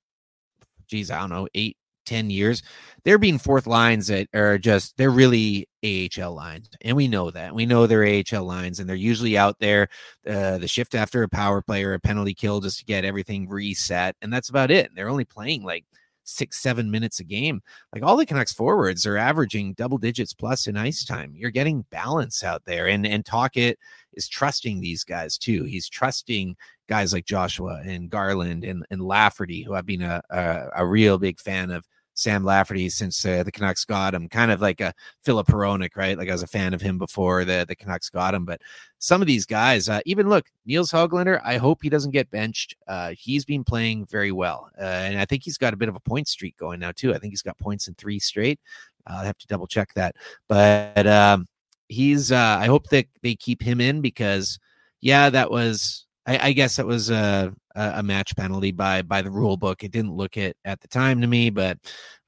[0.89, 1.77] geez, I don't know, eight,
[2.11, 2.63] 10 years,
[3.05, 6.69] they're being fourth lines that are just, they're really AHL lines.
[6.83, 7.55] And we know that.
[7.55, 9.89] We know they're AHL lines and they're usually out there,
[10.29, 13.49] uh, the shift after a power play or a penalty kill just to get everything
[13.49, 14.17] reset.
[14.21, 14.91] And that's about it.
[14.95, 15.85] They're only playing like
[16.25, 17.63] six, seven minutes a game.
[17.93, 21.33] Like all the Canucks forwards are averaging double digits plus in ice time.
[21.37, 22.89] You're getting balance out there.
[22.89, 23.79] And and Tocchet
[24.15, 25.65] is trusting these guys too.
[25.65, 26.57] He's trusting
[26.89, 31.19] guys like Joshua and Garland and, and Lafferty, who I've been a, a, a real
[31.19, 31.87] big fan of
[32.21, 34.29] Sam Lafferty since uh, the Canucks got him.
[34.29, 36.19] Kind of like a Filip Hronek, right?
[36.19, 38.45] Like I was a fan of him before the, the Canucks got him.
[38.45, 38.61] But
[38.99, 42.77] some of these guys, uh, even look, Nils Hoglander, I hope he doesn't get benched.
[42.87, 44.71] Uh, he's been playing very well.
[44.79, 47.15] Uh, and I think he's got a bit of a point streak going now, too.
[47.15, 48.61] I think he's got points in three straight.
[49.07, 50.15] I'll have to double check that.
[50.47, 51.47] But um,
[51.89, 54.59] he's, uh, I hope that they keep him in because,
[55.01, 59.31] yeah, that was I, I guess that was a, a match penalty by by the
[59.31, 59.85] rule book.
[59.85, 61.79] It didn't look it at the time to me, but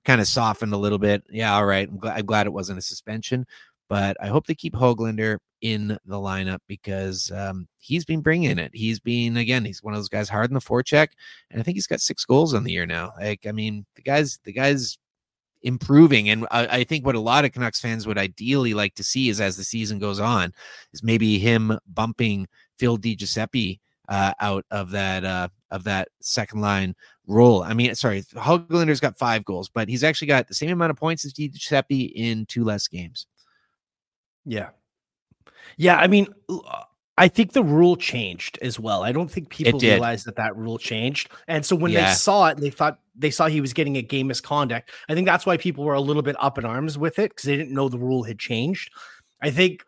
[0.04, 1.22] kind of softened a little bit.
[1.30, 1.88] Yeah, all right.
[1.88, 3.46] I'm glad, I'm glad it wasn't a suspension,
[3.88, 8.72] but I hope they keep Hoglander in the lineup because um, he's been bringing it.
[8.74, 9.64] He's been again.
[9.64, 11.08] He's one of those guys hard in the forecheck,
[11.50, 13.12] and I think he's got six goals on the year now.
[13.18, 14.98] Like, I mean, the guys, the guys
[15.62, 16.28] improving.
[16.28, 19.28] And I, I, think what a lot of Canucks fans would ideally like to see
[19.28, 20.52] is as the season goes on,
[20.92, 23.78] is maybe him bumping Phil DiGiuseppe
[24.12, 26.94] uh, out of that uh, of that second line
[27.26, 27.62] role.
[27.62, 30.98] I mean, sorry, Hoglander's got five goals, but he's actually got the same amount of
[30.98, 33.26] points as Giuseppe in two less games.
[34.44, 34.68] Yeah,
[35.78, 35.96] yeah.
[35.96, 36.26] I mean,
[37.16, 39.02] I think the rule changed as well.
[39.02, 42.10] I don't think people realized that that rule changed, and so when yeah.
[42.10, 44.90] they saw it, they thought they saw he was getting a game misconduct.
[45.08, 47.44] I think that's why people were a little bit up in arms with it because
[47.44, 48.90] they didn't know the rule had changed.
[49.40, 49.86] I think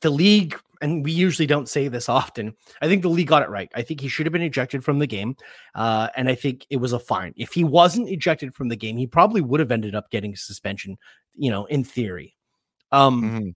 [0.00, 2.54] the league and we usually don't say this often.
[2.80, 3.70] I think the league got it right.
[3.74, 5.36] I think he should have been ejected from the game,
[5.74, 7.34] uh, and I think it was a fine.
[7.36, 10.96] If he wasn't ejected from the game, he probably would have ended up getting suspension.
[11.36, 12.36] You know, in theory.
[12.92, 13.54] Um,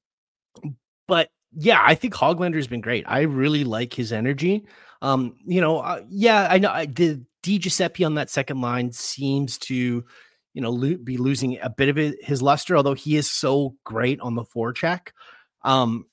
[0.56, 0.68] mm-hmm.
[1.06, 3.04] but yeah, I think Hoglander's been great.
[3.06, 4.66] I really like his energy.
[5.00, 7.24] Um, you know, uh, yeah, I know I did.
[7.44, 11.96] DiGiuseppe on that second line seems to, you know, lo- be losing a bit of
[12.20, 15.10] his luster, although he is so great on the forecheck.
[15.62, 16.06] Um,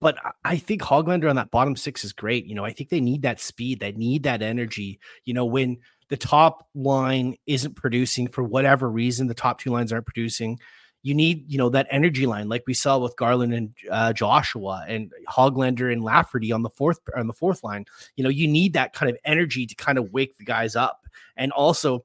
[0.00, 2.46] but I think Hoglander on that bottom six is great.
[2.46, 5.00] You know, I think they need that speed, they need that energy.
[5.24, 9.92] You know, when the top line isn't producing for whatever reason, the top two lines
[9.92, 10.58] aren't producing.
[11.02, 14.84] You need, you know, that energy line, like we saw with Garland and uh, Joshua,
[14.88, 17.84] and Hoglander and Lafferty on the fourth on the fourth line.
[18.16, 21.06] You know, you need that kind of energy to kind of wake the guys up,
[21.36, 22.04] and also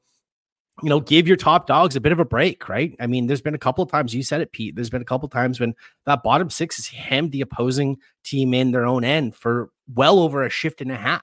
[0.81, 2.95] you know, give your top dogs a bit of a break, right?
[2.99, 4.75] I mean, there's been a couple of times you said it, Pete.
[4.75, 8.53] There's been a couple of times when that bottom six has hemmed the opposing team
[8.53, 11.21] in their own end for well over a shift and a half.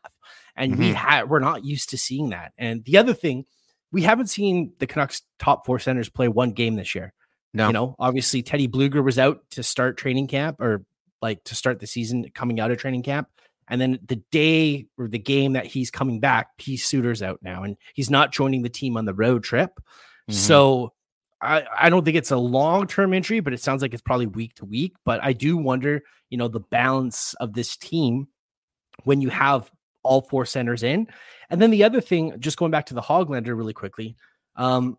[0.55, 0.83] And mm-hmm.
[0.83, 2.53] we had we're not used to seeing that.
[2.59, 3.45] And the other thing,
[3.91, 7.13] we haven't seen the Canucks top four centers play one game this year.
[7.53, 10.85] No, you know, obviously Teddy Blueger was out to start training camp or
[11.21, 13.29] like to start the season coming out of training camp.
[13.71, 17.63] And then the day or the game that he's coming back, Pius Suter's out now
[17.63, 19.71] and he's not joining the team on the road trip.
[19.79, 20.35] Mm-hmm.
[20.35, 20.93] So
[21.41, 24.27] I, I don't think it's a long term injury, but it sounds like it's probably
[24.27, 24.95] week to week.
[25.05, 28.29] But I do wonder, you know, the balance of this team
[29.05, 29.71] when you have
[30.03, 31.07] all four centers in.
[31.49, 34.17] And then the other thing, just going back to the Hoglander really quickly,
[34.57, 34.99] um,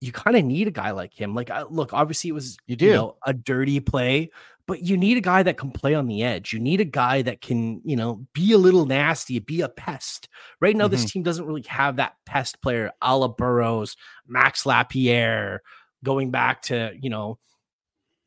[0.00, 1.34] you kind of need a guy like him.
[1.34, 4.30] Like, look, obviously it was you do you know, a dirty play,
[4.68, 6.52] but you need a guy that can play on the edge.
[6.52, 10.28] You need a guy that can, you know, be a little nasty, be a pest.
[10.60, 10.92] Right now, mm-hmm.
[10.92, 15.62] this team doesn't really have that pest player, a la Burrows, Max Lapierre,
[16.04, 17.38] going back to, you know,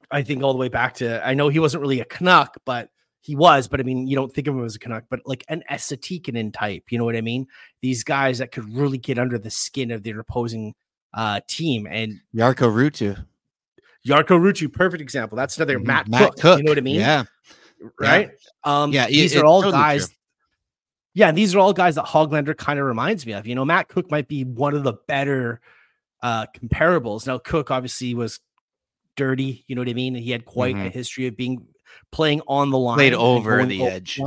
[0.09, 2.89] I think all the way back to, I know he wasn't really a Canuck, but
[3.21, 5.45] he was, but I mean, you don't think of him as a Canuck, but like
[5.47, 7.45] an Esa Tikkanen type, you know what I mean?
[7.81, 10.73] These guys that could really get under the skin of their opposing
[11.13, 11.87] uh, team.
[11.87, 13.25] And Jarkko Ruutu.
[14.07, 15.35] Jarkko Ruutu, perfect example.
[15.35, 15.87] That's another mm-hmm.
[15.87, 16.99] Matt, Matt Cooke, Cooke, You know what I mean?
[16.99, 17.23] Yeah.
[17.99, 18.31] Right.
[18.65, 18.81] Yeah.
[18.81, 19.07] Um, yeah.
[19.07, 20.07] These it, are all totally guys.
[20.07, 20.15] True.
[21.13, 23.45] Yeah, these are all guys that Hoglander kind of reminds me of.
[23.45, 25.59] You know, Matt Cooke might be one of the better
[26.23, 27.27] uh comparables.
[27.27, 28.39] Now, Cooke obviously was
[29.17, 29.65] dirty.
[29.67, 30.15] You know what I mean?
[30.15, 30.87] He had quite mm-hmm.
[30.87, 31.67] a history of being
[32.11, 34.19] playing on the line, played over the edge.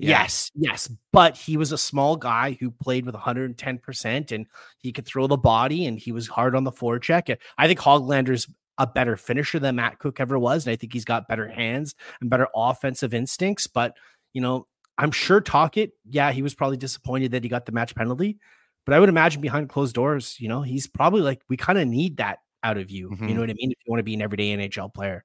[0.00, 0.20] Yeah.
[0.20, 4.46] Yes, yes, but he was a small guy who played with 110% and
[4.78, 7.36] he could throw the body and he was hard on the forecheck.
[7.58, 10.66] I think Hoglander's a better finisher than Matt Cooke ever was.
[10.66, 13.66] And I think he's got better hands and better offensive instincts.
[13.66, 13.96] But,
[14.32, 17.94] you know, I'm sure Tocchet, yeah, he was probably disappointed that he got the match
[17.94, 18.38] penalty.
[18.86, 21.86] But I would imagine behind closed doors, you know, he's probably like, we kind of
[21.86, 23.10] need that out of you.
[23.10, 23.28] Mm-hmm.
[23.28, 23.72] You know what I mean?
[23.72, 25.24] If you want to be an everyday NHL player.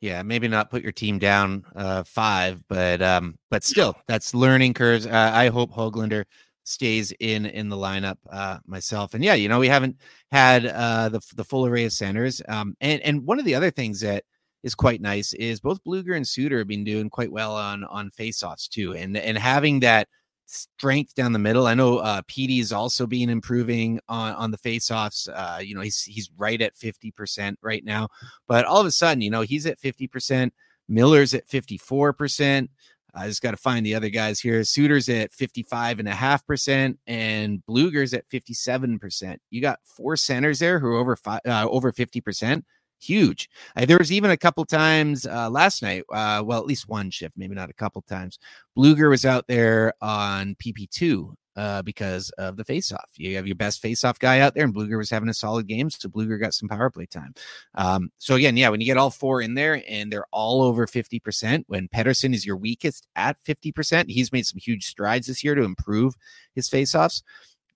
[0.00, 4.74] Yeah, maybe not put your team down uh, five, but um, but still, that's learning
[4.74, 5.06] curves.
[5.06, 6.24] Uh, I hope Hoglander
[6.64, 9.14] stays in in the lineup uh, myself.
[9.14, 9.96] And yeah, you know, we haven't
[10.32, 12.42] had uh, the the full array of centers.
[12.48, 14.24] Um, and and one of the other things that
[14.62, 18.10] is quite nice is both Blueger and Suter have been doing quite well on on
[18.10, 20.08] faceoffs too, and and having that
[20.46, 21.66] strength down the middle.
[21.66, 25.28] I know uh PD is also being improving on on the faceoffs.
[25.28, 28.08] Uh, you know, he's he's right at 50% right now.
[28.48, 30.50] But all of a sudden, you know, he's at 50%,
[30.88, 32.68] Miller's at 54%.
[33.14, 34.60] I just got to find the other guys here.
[34.64, 39.36] Suter's at 55 and a half percent and Blueger's at 57%.
[39.50, 42.62] You got four centers there who are over five, uh, over 50%
[43.00, 43.48] huge.
[43.76, 47.10] Uh, there was even a couple times uh, last night, uh, well, at least one
[47.10, 48.38] shift, maybe not a couple times.
[48.76, 53.04] Blueger was out there on PP2 uh, because of the faceoff.
[53.16, 55.90] You have your best faceoff guy out there, and Blueger was having a solid game,
[55.90, 57.34] so Blueger got some power play time.
[57.74, 60.86] Um, so again, yeah, when you get all four in there and they're all over
[60.86, 65.54] 50%, when Pettersson is your weakest at 50%, he's made some huge strides this year
[65.54, 66.14] to improve
[66.54, 67.22] his faceoffs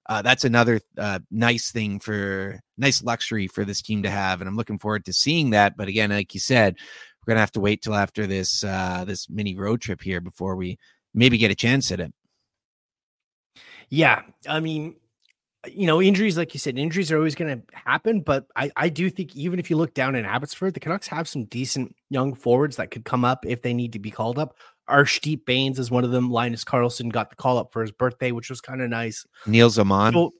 [0.08, 4.48] uh, that's another uh, nice thing for nice luxury for this team to have, and
[4.48, 5.76] I'm looking forward to seeing that.
[5.76, 6.76] But again, like you said,
[7.20, 10.56] we're gonna have to wait till after this uh, this mini road trip here before
[10.56, 10.78] we
[11.12, 12.12] maybe get a chance at it.
[13.90, 14.96] Yeah, I mean,
[15.66, 18.20] you know, injuries, like you said, injuries are always going to happen.
[18.20, 21.28] But I, I do think even if you look down in Abbotsford, the Canucks have
[21.28, 24.56] some decent young forwards that could come up if they need to be called up.
[24.88, 26.30] Arshdeep Bains is one of them.
[26.30, 29.26] Linus Karlsson got the call up for his birthday, which was kind of nice.
[29.46, 30.14] Nils Aman.
[30.14, 30.34] So,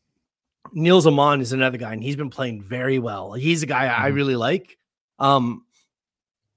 [0.73, 3.33] Nils Aman is another guy, and he's been playing very well.
[3.33, 4.03] He's a guy mm-hmm.
[4.03, 4.79] I really like.
[5.19, 5.65] Um,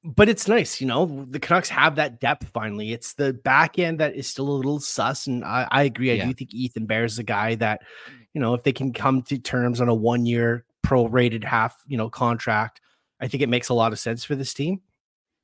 [0.03, 1.27] but it's nice, you know.
[1.29, 2.91] The Canucks have that depth finally.
[2.91, 6.11] It's the back end that is still a little sus, and I, I agree.
[6.11, 6.25] I yeah.
[6.25, 7.81] do think Ethan Bear is a guy that,
[8.33, 11.97] you know, if they can come to terms on a one year prorated half, you
[11.97, 12.81] know, contract,
[13.19, 14.81] I think it makes a lot of sense for this team.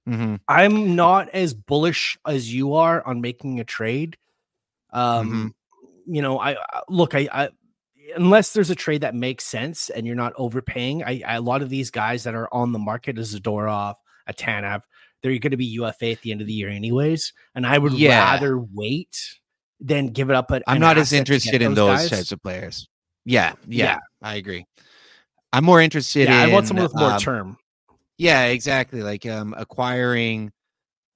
[0.07, 0.35] Mm-hmm.
[0.47, 4.17] I'm not as bullish as you are on making a trade.
[4.91, 6.13] Um, mm-hmm.
[6.13, 6.55] you know, I
[6.87, 7.49] look, I, I,
[8.15, 11.61] unless there's a trade that makes sense and you're not overpaying, I, I a lot
[11.61, 13.95] of these guys that are on the market as Zadorov,
[14.27, 14.83] a Tanev,
[15.21, 17.93] they're going to be UFA at the end of the year anyways, and I would
[17.93, 18.31] yeah.
[18.31, 19.19] rather wait
[19.79, 20.47] than give it up.
[20.47, 22.09] But I'm not as interested in those guys.
[22.09, 22.87] types of players.
[23.25, 24.65] Yeah, yeah, yeah, I agree.
[25.51, 26.49] I'm more interested yeah, in.
[26.49, 27.57] I want someone with more um, term.
[28.17, 29.01] Yeah, exactly.
[29.01, 30.51] Like um, acquiring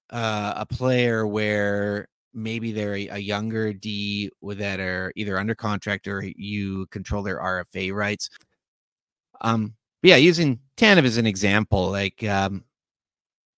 [0.10, 6.08] uh, a player where maybe they're a, a younger D that are either under contract
[6.08, 8.30] or you control their RFA rights.
[9.42, 12.64] Um, yeah, using Tanev as an example, like um,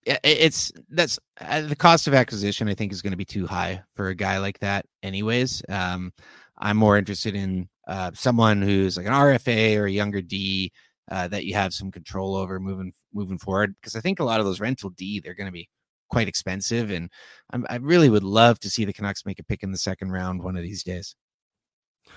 [0.05, 2.67] it's that's uh, the cost of acquisition.
[2.67, 4.85] I think is going to be too high for a guy like that.
[5.01, 6.11] Anyways, um,
[6.57, 10.71] I'm more interested in uh, someone who's like an RFA or a younger D
[11.11, 14.39] uh, that you have some control over moving moving forward because I think a lot
[14.39, 15.69] of those rental D they're going to be
[16.09, 17.09] quite expensive, and
[17.51, 20.11] I'm, i really would love to see the Canucks make a pick in the second
[20.11, 21.15] round one of these days.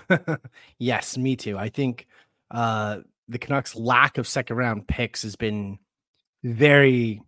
[0.79, 1.57] yes, me too.
[1.57, 2.07] I think
[2.51, 5.79] uh, the Canucks' lack of second round picks has been
[6.43, 7.21] very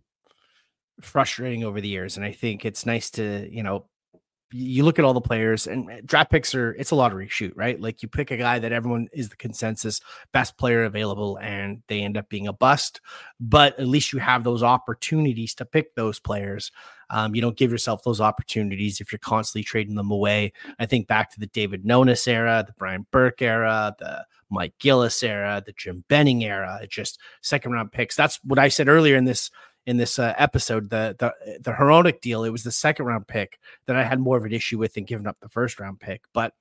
[1.02, 3.86] frustrating over the years, and I think it's nice to you know
[4.52, 7.52] you look at all the players and eh, draft picks are it's a lottery shoot,
[7.56, 7.80] right?
[7.80, 10.00] Like you pick a guy that everyone is the consensus
[10.32, 13.00] best player available and they end up being a bust,
[13.38, 16.72] but at least you have those opportunities to pick those players.
[17.10, 20.52] Um, you don't give yourself those opportunities if you're constantly trading them away.
[20.78, 25.22] I think back to the David Nonis era, the Brian Burke era, the Mike Gillis
[25.22, 28.16] era, the Jim Benning era, just second round picks.
[28.16, 29.50] That's what I said earlier in this
[29.86, 33.58] in this uh, episode, the the the Hronek deal, it was the second round pick
[33.86, 36.22] that I had more of an issue with than giving up the first round pick.
[36.32, 36.54] But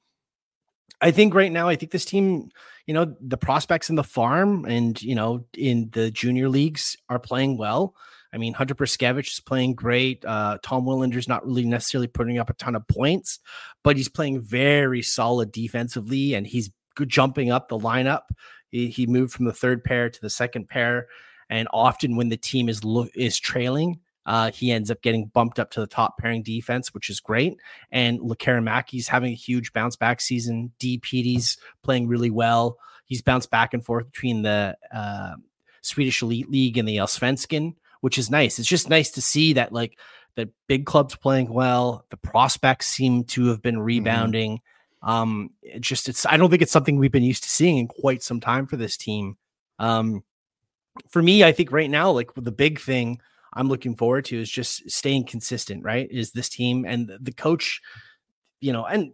[1.01, 2.49] I think right now, I think this team,
[2.85, 7.19] you know, the prospects in the farm and you know in the junior leagues are
[7.19, 7.95] playing well.
[8.31, 10.23] I mean, Hunter Brzustewicz is playing great.
[10.23, 13.39] Uh, Tom Willander's not really necessarily putting up a ton of points,
[13.83, 16.69] but he's playing very solid defensively and he's
[17.07, 18.23] jumping up the lineup.
[18.69, 21.07] He, he moved from the third pair to the second pair.
[21.49, 25.59] And often when the team is lo- is trailing, uh, he ends up getting bumped
[25.59, 27.57] up to the top pairing defense, which is great.
[27.91, 30.71] And Lekkerimäki's having a huge bounce back season.
[30.79, 32.77] DPD's playing really well.
[33.05, 35.33] He's bounced back and forth between the uh,
[35.81, 38.59] Swedish Elite League and the Allsvenskan, which is nice.
[38.59, 39.97] It's just nice to see that like
[40.35, 42.05] the big clubs playing well.
[42.09, 43.83] The prospects seem to have been mm-hmm.
[43.83, 44.57] rebounding.
[44.57, 45.09] Mm-hmm.
[45.09, 47.87] Um, it just it's I don't think it's something we've been used to seeing in
[47.87, 49.37] quite some time for this team.
[49.79, 50.23] Um,
[51.07, 53.19] for me, I think right now, like the big thing
[53.53, 56.07] I'm looking forward to is just staying consistent, right?
[56.11, 57.81] Is this team and the coach,
[58.61, 59.13] you know, and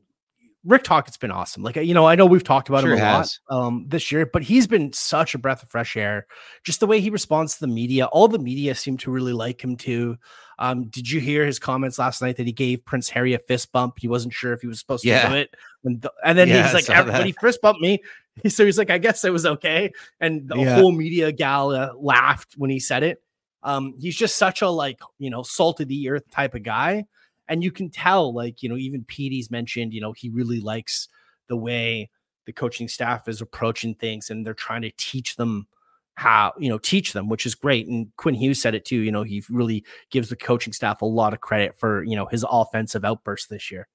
[0.65, 1.62] Rick Tocchet's been awesome.
[1.62, 3.39] Like, you know, I know we've talked about sure him a has.
[3.50, 6.26] lot um, this year, but he's been such a breath of fresh air.
[6.63, 8.06] Just the way he responds to the media.
[8.06, 10.17] All the media seem to really like him too.
[10.58, 13.71] Um, did you hear his comments last night that he gave Prince Harry a fist
[13.71, 14.00] bump?
[14.00, 15.54] He wasn't sure if he was supposed to do it.
[15.84, 18.02] And, and then yeah, he's like, everybody fist bumped me.
[18.50, 19.91] So he's like, I guess it was okay.
[20.19, 20.76] And the yeah.
[20.76, 23.21] whole media gala laughed when he said it.
[23.63, 27.06] Um, he's just such a like, you know, salt of the earth type of guy
[27.48, 31.08] and you can tell, like, you know, even Petey's mentioned, you know, he really likes
[31.48, 32.10] the way
[32.45, 35.67] the coaching staff is approaching things and they're trying to teach them
[36.15, 37.88] how, you know, teach them, which is great.
[37.88, 41.06] And Quinn Hughes said it too, you know, he really gives the coaching staff a
[41.06, 43.88] lot of credit for, you know, his offensive outburst this year.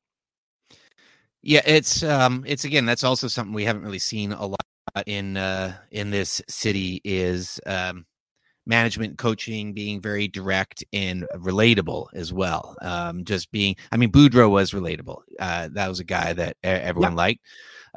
[1.42, 4.60] Yeah, it's um it's again that's also something we haven't really seen a lot
[5.06, 8.04] in uh in this city is um
[8.66, 12.76] management coaching being very direct and relatable as well.
[12.82, 15.22] Um, just being, I mean, Boudreau was relatable.
[15.38, 17.16] Uh, that was a guy that everyone yeah.
[17.16, 17.40] liked.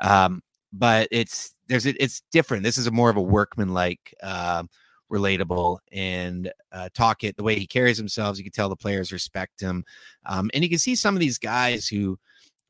[0.02, 0.42] Um,
[0.74, 2.64] but it's there's it's different.
[2.64, 4.64] This is a more of a workman like uh,
[5.12, 6.90] relatable and uh,
[7.22, 8.38] it the way he carries himself.
[8.38, 9.86] You can tell the players respect him,
[10.26, 12.18] um, and you can see some of these guys who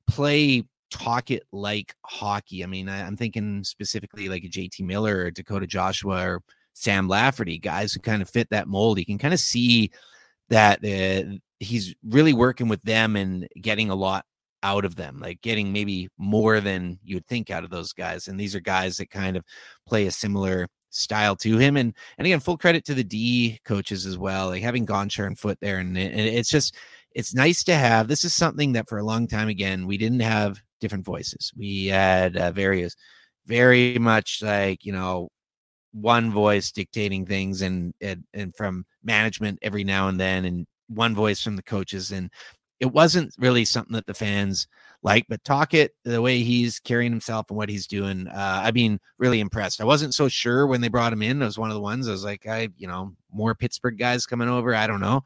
[0.07, 2.63] play talk it like hockey.
[2.63, 6.41] I mean, I, am thinking specifically like a JT Miller or Dakota Joshua or
[6.73, 8.99] Sam Lafferty, guys who kind of fit that mold.
[8.99, 9.91] You can kind of see
[10.49, 14.25] that uh, he's really working with them and getting a lot
[14.61, 18.27] out of them, like getting maybe more than you would think out of those guys.
[18.27, 19.43] And these are guys that kind of
[19.87, 21.75] play a similar style to him.
[21.75, 25.37] And and again, full credit to the D coaches as well, like having Gonchar and
[25.37, 25.79] Foote there.
[25.79, 26.75] And, and it's just
[27.13, 28.07] it's nice to have.
[28.07, 31.51] This is something that for a long time again we didn't have different voices.
[31.55, 32.95] We had uh, various,
[33.45, 35.29] very much like you know
[35.93, 41.15] one voice dictating things and, and and from management every now and then and one
[41.15, 42.29] voice from the coaches and
[42.79, 44.67] it wasn't really something that the fans
[45.03, 48.99] like but Tocchet the way he's carrying himself and what he's doing uh i've been
[49.19, 51.75] really impressed i wasn't so sure when they brought him in it was one of
[51.75, 55.01] the ones i was like i you know more pittsburgh guys coming over i don't
[55.01, 55.23] know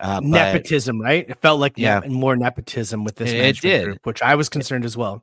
[0.00, 3.98] uh, nepotism right it felt like yeah ne- more nepotism with this it did group,
[4.04, 5.22] which i was concerned as well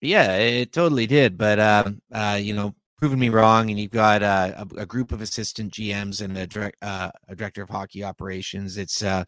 [0.00, 3.70] yeah it totally did but uh, uh you know proven me wrong.
[3.70, 7.36] And you've got uh, a, a, group of assistant GMs and a, direct, uh, a
[7.36, 8.76] director of hockey operations.
[8.78, 9.24] It's uh,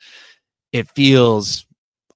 [0.73, 1.67] it feels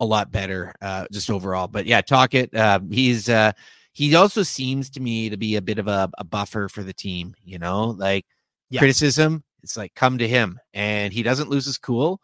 [0.01, 1.69] a lot better uh, just overall.
[1.69, 2.55] But yeah, Tocchet.
[2.55, 3.53] Uh, he's uh,
[3.93, 6.95] he also seems to me to be a bit of a, a buffer for the
[6.95, 7.35] team.
[7.45, 8.27] You know, like
[8.71, 8.81] yeah.
[8.81, 9.45] criticism.
[9.63, 12.21] It's like come to him, and he doesn't lose his cool,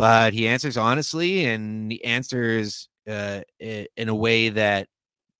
[0.00, 4.88] but he answers honestly, and he answers uh, in a way that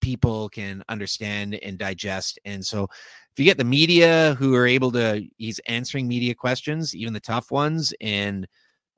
[0.00, 2.38] people can understand and digest.
[2.44, 6.94] And so if you get the media who are able to, he's answering media questions,
[6.94, 8.46] even the tough ones, and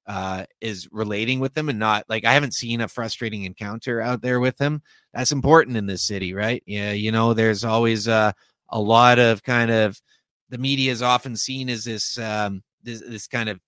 [0.07, 4.21] uh, is relating with them and not like I haven't seen a frustrating encounter out
[4.21, 4.83] there with him.
[5.15, 6.63] That's important in this city, right?
[6.67, 8.33] Yeah, you know, there's always uh,
[8.71, 10.01] a lot of kind of
[10.49, 13.61] the media is often seen as this um, this, this kind of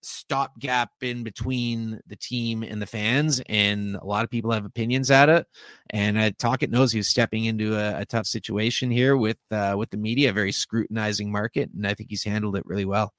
[0.00, 5.10] stopgap in between the team and the fans, and a lot of people have opinions
[5.10, 5.46] at it.
[5.90, 9.90] And uh, Tocchet knows he's stepping into a, a, tough situation here with uh, with
[9.90, 13.12] the media, a very scrutinizing market, and I think he's handled it really well.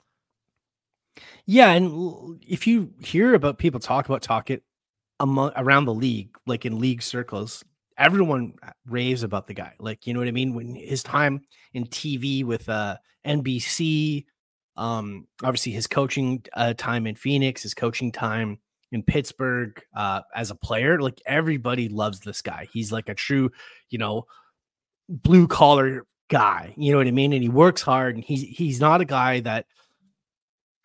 [1.45, 4.63] Yeah, and if you hear about people talk about Tocchet
[5.19, 7.63] among around the league, like in league circles,
[7.97, 8.53] everyone
[8.87, 9.73] raves about the guy.
[9.79, 10.53] Like, you know what I mean?
[10.53, 11.41] When his time
[11.73, 14.25] in TV with uh NBC,
[14.79, 18.59] um, obviously his coaching uh, time in Phoenix, his coaching time
[18.93, 22.67] in Pittsburgh uh, as a player, like everybody loves this guy.
[22.71, 23.51] He's like a true,
[23.89, 24.25] you know,
[25.09, 26.73] blue collar guy.
[26.77, 27.33] You know what I mean?
[27.33, 29.65] And he works hard, and he's he's not a guy that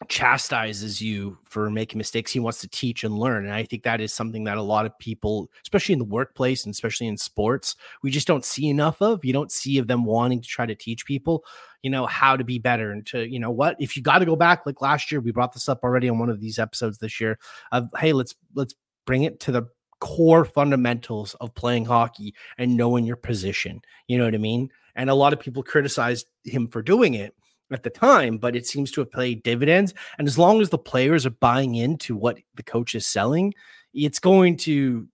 [0.09, 2.33] chastises you for making mistakes.
[2.33, 3.45] He wants to teach and learn.
[3.45, 6.65] And I think that is something that a lot of people, especially in the workplace
[6.65, 9.25] and especially in sports, we just don't see enough of.
[9.25, 11.45] You don't see of them wanting to try to teach people,
[11.83, 14.27] you know, how to be better and to, you know, what if you got to
[14.27, 16.99] go back like last year, we brought this up already on one of these episodes
[16.99, 17.39] this year
[17.73, 18.75] of hey, let's let's
[19.07, 19.63] bring it to the
[20.01, 23.81] core fundamentals of playing hockey and knowing your position.
[24.09, 24.71] You know what I mean?
[24.97, 27.35] And a lot of people criticized him for doing it
[27.75, 29.93] at the time, but it seems to have paid dividends.
[30.19, 33.53] And as long as the players are buying into what the coach is selling,
[33.93, 35.07] it's going to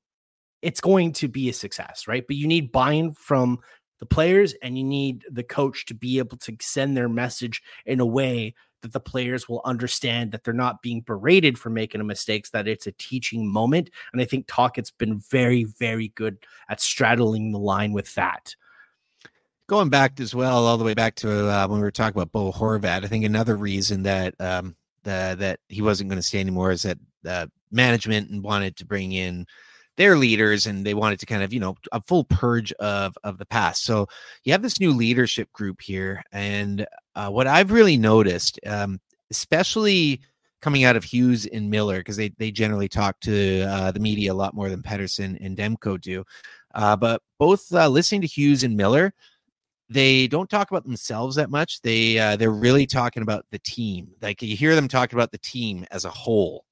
[0.62, 2.26] it's going to be a success, right?
[2.26, 3.60] But you need buy-in from
[3.98, 7.98] the players and you need the coach to be able to send their message in
[7.98, 12.04] a way that the players will understand that they're not being berated for making a
[12.04, 13.88] mistakes, that it's a teaching moment.
[14.12, 16.36] And I think Tocchet's been very, very good
[16.68, 18.54] at straddling the line with that
[19.70, 22.32] going back as well, all the way back to uh, when we were talking about
[22.32, 26.40] Bo Horvat, I think another reason that um, the, that he wasn't going to stay
[26.40, 29.46] anymore is that uh, management wanted to bring in
[29.96, 33.38] their leaders and they wanted to kind of you know a full purge of of
[33.38, 33.84] the past.
[33.84, 34.08] So
[34.42, 39.00] you have this new leadership group here and uh, what i've really noticed um,
[39.30, 40.20] especially
[40.60, 44.32] coming out of hughes and miller because they, they generally talk to uh, the media
[44.32, 46.24] a lot more than Pettersson and demko do
[46.74, 49.12] uh, but both uh, listening to hughes and miller
[49.90, 51.82] they don't talk about themselves that much.
[51.82, 54.08] They uh, they're really talking about the team.
[54.22, 56.64] Like you hear them talking about the team as a whole,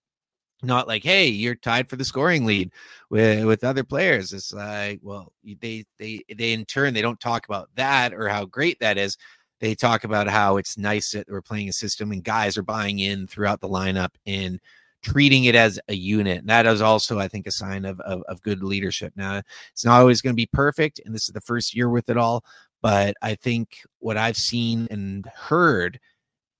[0.62, 2.70] not like, hey, you're tied for the scoring lead
[3.10, 4.32] with with other players.
[4.32, 8.44] It's like, well, they they they in turn they don't talk about that or how
[8.44, 9.16] great that is.
[9.60, 13.00] They talk about how it's nice that we're playing a system and guys are buying
[13.00, 14.60] in throughout the lineup and
[15.02, 16.38] treating it as a unit.
[16.38, 19.12] And that is also, I think, a sign of, of, of good leadership.
[19.16, 19.40] Now,
[19.72, 22.16] it's not always going to be perfect, and this is the first year with it
[22.16, 22.44] all,
[22.82, 25.98] but I think what I've seen and heard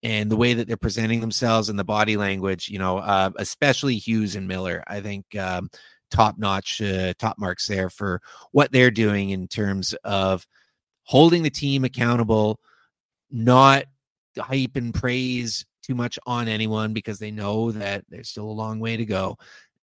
[0.03, 3.97] and the way that they're presenting themselves and the body language, you know, uh, especially
[3.97, 5.71] Hughes and Miller, I think um,
[6.11, 8.21] top notch, uh, top marks there for
[8.53, 10.47] what they're doing in terms of
[11.03, 12.61] holding the team accountable,
[13.31, 13.85] not
[14.39, 18.79] hype and praise too much on anyone because they know that there's still a long
[18.79, 19.37] way to go.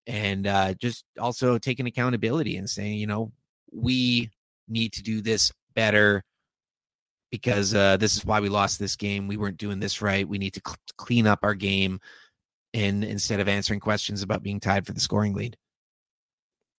[0.07, 3.31] And uh, just also taking accountability and saying, you know,
[3.71, 4.29] we
[4.67, 6.23] need to do this better
[7.31, 9.27] because uh, this is why we lost this game.
[9.27, 10.27] We weren't doing this right.
[10.27, 11.99] We need to cl- clean up our game,
[12.73, 15.57] and instead of answering questions about being tied for the scoring lead.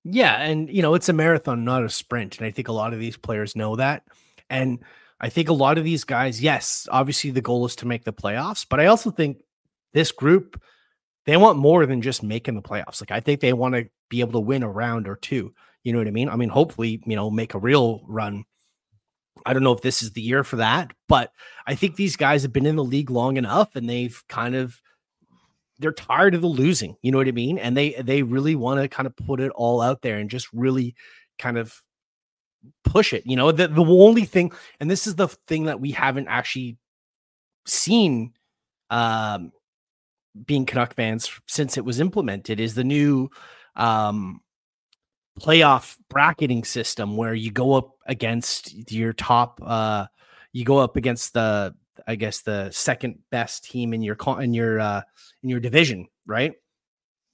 [0.04, 2.92] Yeah, and you know it's a marathon, not a sprint, and I think a lot
[2.92, 4.04] of these players know that.
[4.48, 4.78] And
[5.20, 8.12] I think a lot of these guys, yes, obviously the goal is to make the
[8.12, 9.42] playoffs, but I also think
[9.92, 10.62] this group
[11.26, 13.00] they want more than just making the playoffs.
[13.00, 15.52] Like I think they want to be able to win a round or two.
[15.82, 16.28] You know what I mean?
[16.28, 18.44] I mean, hopefully, you know, make a real run
[19.44, 21.32] I don't know if this is the year for that, but
[21.66, 24.80] I think these guys have been in the league long enough and they've kind of
[25.78, 27.58] they're tired of the losing, you know what I mean?
[27.58, 30.48] And they they really want to kind of put it all out there and just
[30.52, 30.94] really
[31.38, 31.82] kind of
[32.84, 33.24] push it.
[33.26, 36.78] You know, the the only thing and this is the thing that we haven't actually
[37.66, 38.32] seen
[38.90, 39.52] um
[40.46, 43.30] being Canuck fans since it was implemented is the new
[43.74, 44.40] um
[45.40, 50.06] playoff bracketing system where you go up against your top uh
[50.52, 51.74] you go up against the
[52.06, 55.02] I guess the second best team in your in your uh
[55.42, 56.54] in your division, right?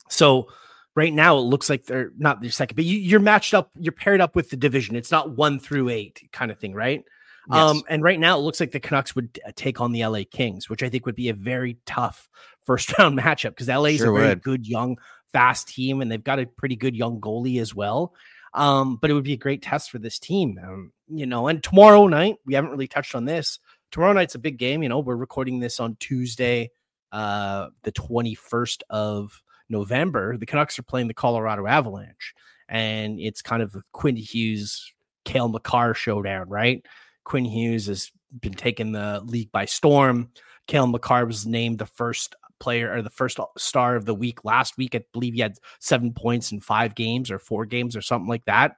[0.08, 0.48] So
[0.94, 3.92] right now it looks like they're not your second, but you, you're matched up, you're
[3.92, 4.96] paired up with the division.
[4.96, 7.04] It's not one through eight kind of thing, right?
[7.50, 7.58] Yes.
[7.58, 10.20] Um, and right now it looks like the Canucks would uh, take on the LA
[10.30, 12.28] Kings, which I think would be a very tough
[12.64, 14.42] first round matchup because LA is sure a very would.
[14.42, 14.96] good young
[15.32, 18.14] fast team, and they've got a pretty good young goalie as well.
[18.54, 21.48] Um, but it would be a great test for this team, um, you know.
[21.48, 23.58] And tomorrow night, we haven't really touched on this.
[23.90, 24.82] Tomorrow night's a big game.
[24.82, 26.70] You know, we're recording this on Tuesday,
[27.12, 30.36] uh, the twenty first of November.
[30.36, 32.34] The Canucks are playing the Colorado Avalanche,
[32.68, 34.92] and it's kind of Quinn Hughes,
[35.24, 36.84] Cale Makar showdown, right?
[37.24, 40.30] Quinn Hughes has been taking the league by storm.
[40.66, 44.78] Cale Makar was named the first player or the first star of the week last
[44.78, 44.94] week.
[44.94, 48.44] I believe he had seven points in five games or four games or something like
[48.46, 48.76] that.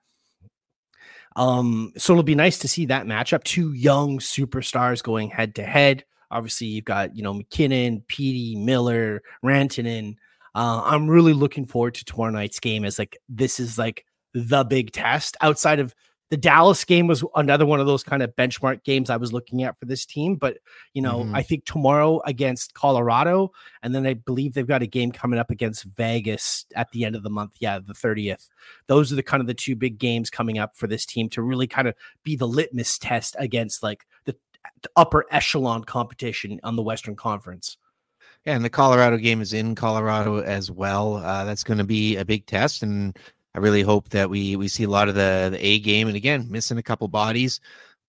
[1.37, 3.45] Um, so it'll be nice to see that matchup.
[3.45, 6.05] Two young superstars going head to head.
[6.30, 10.16] Obviously, you've got you know MacKinnon, Petey, Miller, Rantanen.
[10.55, 14.64] Uh, I'm really looking forward to tomorrow night's game as like this is like the
[14.64, 15.95] big test outside of
[16.35, 19.62] the Dallas game was another one of those kind of benchmark games I was looking
[19.62, 20.35] at for this team.
[20.35, 20.57] But,
[20.93, 21.32] you know, mm-hmm.
[21.32, 23.53] I think tomorrow against Colorado,
[23.85, 27.14] and then I believe they've got a game coming up against Vegas at the end
[27.14, 27.53] of the month.
[27.61, 28.49] Yeah, the 30th.
[28.89, 31.43] Those are the kind of the two big games coming up for this team to
[31.43, 34.35] really kind of be the litmus test against like the,
[34.82, 37.76] the upper echelon competition on the Western Conference.
[38.45, 41.14] Yeah, and the Colorado game is in Colorado as well.
[41.18, 43.16] Uh, that's going to be a big test, and
[43.55, 46.09] I really hope that we we see a lot of the the A game.
[46.09, 47.61] And again, missing a couple bodies,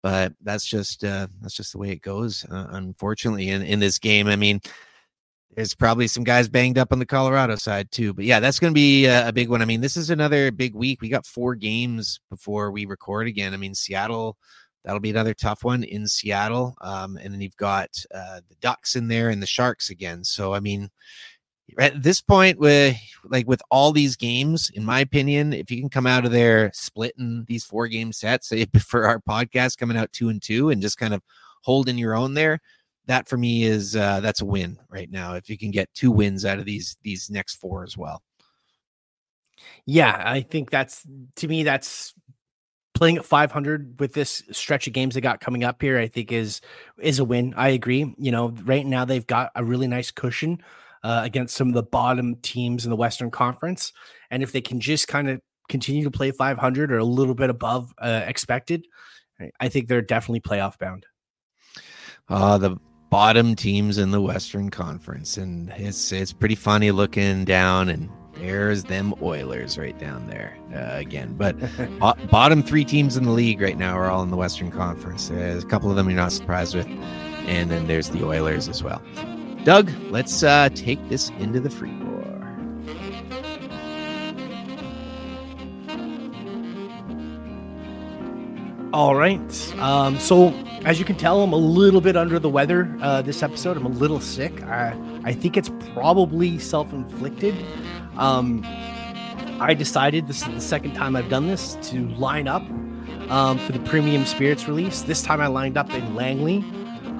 [0.01, 2.45] but that's just uh, that's just the way it goes.
[2.49, 4.59] Uh, unfortunately, in in this game, I mean,
[5.55, 8.13] there's probably some guys banged up on the Colorado side too.
[8.13, 9.61] But yeah, that's going to be a, a big one.
[9.61, 11.01] I mean, this is another big week.
[11.01, 13.53] We got four games before we record again.
[13.53, 14.37] I mean, Seattle.
[14.83, 16.75] That'll be another tough one in Seattle.
[16.79, 20.23] Um, and then you've got uh, the Ducks in there and the Sharks again.
[20.23, 20.91] So, I mean,
[21.79, 22.95] at this point with
[23.25, 26.71] like with all these games in my opinion if you can come out of there
[26.73, 30.97] splitting these four game sets for our podcast coming out two and two and just
[30.97, 31.21] kind of
[31.63, 32.59] holding your own there
[33.07, 36.11] that for me is uh that's a win right now if you can get two
[36.11, 38.21] wins out of these these next four as well.
[39.85, 41.03] Yeah i think that's
[41.37, 42.13] to me that's
[42.93, 46.31] playing at 500 with this stretch of games they got coming up here i think
[46.31, 46.61] is
[46.99, 47.53] is a win.
[47.57, 50.61] I agree you know right now they've got a really nice cushion
[51.05, 53.93] uh, against some of the bottom teams in the Western Conference.
[54.31, 55.39] And if they can just kind of
[55.69, 58.87] continue to play 500 or a little bit above uh, expected,
[59.59, 61.05] I think they're definitely playoff bound.
[62.27, 62.75] Uh, the
[63.11, 68.85] bottom teams in the Western Conference, and it's it's pretty funny looking down, and there's
[68.85, 71.35] them Oilers right down there uh, again.
[71.35, 71.55] But
[72.31, 75.27] bottom three teams in the league right now are all in the Western Conference.
[75.27, 78.81] There's a couple of them you're not surprised with, and then there's the Oilers as
[78.81, 79.03] well.
[79.65, 82.23] Doug, let's uh, take this into the free war.
[88.93, 89.79] All right.
[89.79, 90.49] Um, so,
[90.85, 93.75] as you can tell, I'm a little bit under the weather uh, this episode.
[93.75, 94.61] I'm a little sick.
[94.65, 97.55] I, I think it's probably self inflicted.
[98.17, 98.61] Um,
[99.59, 102.61] I decided this is the second time I've done this to line up
[103.31, 105.01] um, for the premium spirits release.
[105.01, 106.63] This time I lined up in Langley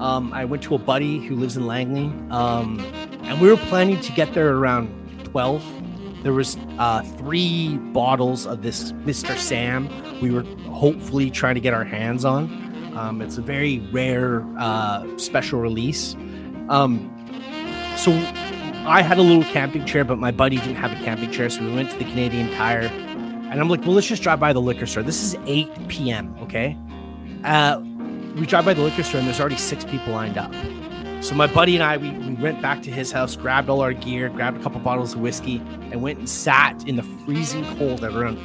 [0.00, 2.80] um, I went to a buddy who lives in Langley, um,
[3.22, 4.88] and we were planning to get there around
[5.24, 5.64] 12.
[6.22, 9.36] There was uh, three bottles of this Mr.
[9.38, 9.88] Sam.
[10.20, 12.94] We were hopefully trying to get our hands on.
[12.96, 16.14] Um, it's a very rare uh, special release.
[16.68, 17.12] Um,
[17.96, 18.12] so
[18.86, 21.62] I had a little camping chair, but my buddy didn't have a camping chair, so
[21.62, 22.90] we went to the Canadian Tire.
[23.50, 25.02] And I'm like, well, let's just drive by the liquor store.
[25.02, 26.34] This is 8 p.m.
[26.40, 26.76] Okay.
[27.44, 27.80] Uh,
[28.36, 30.52] we drive by the liquor store and there's already six people lined up.
[31.24, 33.94] So my buddy and I, we, we went back to his house, grabbed all our
[33.94, 38.04] gear, grabbed a couple bottles of whiskey, and went and sat in the freezing cold
[38.04, 38.38] around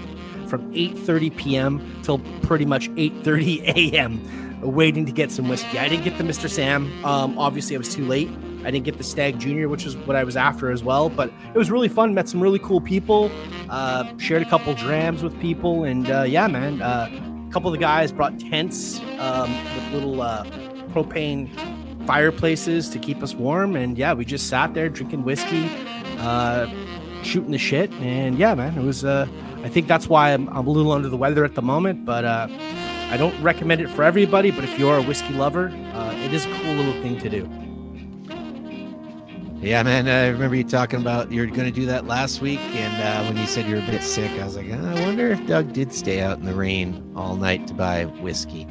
[0.47, 2.01] from 8:30 p.m.
[2.03, 4.61] till pretty much 8:30 a.m.
[4.61, 5.77] waiting to get some whiskey.
[5.79, 6.49] I didn't get the Mr.
[6.49, 6.91] Sam.
[7.05, 8.29] Um, obviously, I was too late.
[8.63, 11.09] I didn't get the Stagg Junior, which is what I was after as well.
[11.09, 12.13] But it was really fun.
[12.13, 13.29] Met some really cool people.
[13.69, 16.81] Uh, shared a couple drams with people, and uh, yeah, man.
[16.81, 17.09] Uh,
[17.51, 20.45] couple of the guys brought tents um, with little uh,
[20.93, 21.49] propane
[22.07, 23.75] fireplaces to keep us warm.
[23.75, 25.69] And yeah, we just sat there drinking whiskey,
[26.19, 26.67] uh,
[27.23, 27.91] shooting the shit.
[27.93, 29.27] And yeah, man, it was, uh,
[29.63, 32.05] I think that's why I'm, I'm, a little under the weather at the moment.
[32.05, 32.47] But uh,
[33.09, 34.51] I don't recommend it for everybody.
[34.51, 37.70] But if you're a whiskey lover, uh, it is a cool little thing to do.
[39.61, 40.07] Yeah, man.
[40.07, 43.37] I remember you talking about you're going to do that last week, and uh, when
[43.37, 45.71] you said you were a bit sick, I was like, oh, I wonder if Doug
[45.71, 48.67] did stay out in the rain all night to buy whiskey.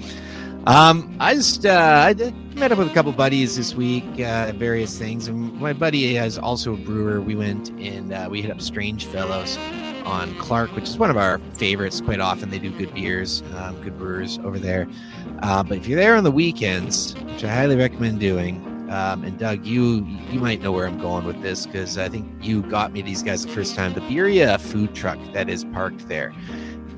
[0.67, 4.99] Um, I just uh, I met up with a couple buddies this week, uh, various
[4.99, 7.21] things, and my buddy is also a brewer.
[7.21, 9.59] We went and uh, we hit up Strange Fellows
[10.05, 12.01] on Clark, which is one of our favorites.
[12.01, 14.89] Quite often, they do good beers, um, good brewers over there.
[15.41, 19.39] Uh, but if you're there on the weekends, which I highly recommend doing, um, and
[19.39, 22.93] Doug, you you might know where I'm going with this because I think you got
[22.93, 23.95] me these guys the first time.
[23.95, 26.35] The Birria food truck that is parked there.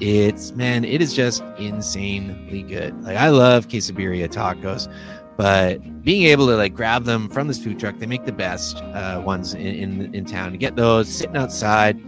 [0.00, 3.04] It's man, it is just insanely good.
[3.04, 4.90] Like I love quesadilla tacos,
[5.36, 8.78] but being able to like grab them from this food truck, they make the best
[8.78, 10.52] uh, ones in, in in town.
[10.52, 12.00] To get those sitting outside,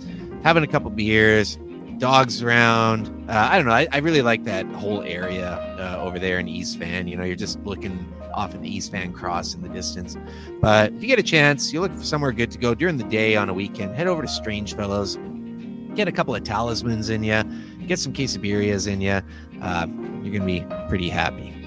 [0.42, 1.58] having a couple beers,
[1.98, 3.08] dogs around.
[3.28, 3.72] Uh, I don't know.
[3.72, 7.08] I, I, really like that whole area uh, over there in East Van.
[7.08, 10.16] You know, you're just looking off in the East Van Cross in the distance.
[10.60, 13.04] But if you get a chance, you look for somewhere good to go during the
[13.04, 15.18] day on a weekend, head over to Strange Fellows,
[15.94, 17.42] get a couple of talismans in you,
[17.86, 19.20] get some quesadillas in you.
[19.62, 19.86] Uh,
[20.22, 21.63] you're going to be pretty happy.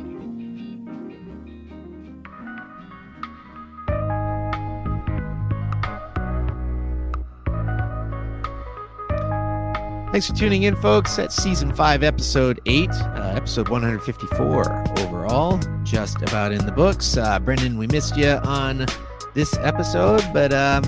[10.18, 11.15] Thanks for tuning in, folks.
[11.15, 15.59] That's season five, episode eight, uh, episode 154 overall.
[15.84, 17.18] Just about in the books.
[17.18, 18.88] Uh, Brendan, we missed you on
[19.36, 20.84] this episode, but um,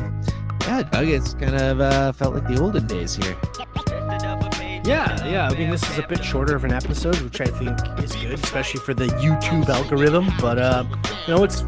[0.61, 3.38] yeah, Doug, it's kind of uh, felt like the olden days here.
[4.84, 5.47] Yeah, yeah.
[5.47, 8.34] I mean, this is a bit shorter of an episode, which I think is good,
[8.34, 10.27] especially for the YouTube algorithm.
[10.41, 10.86] But uh,
[11.27, 11.63] you know, it's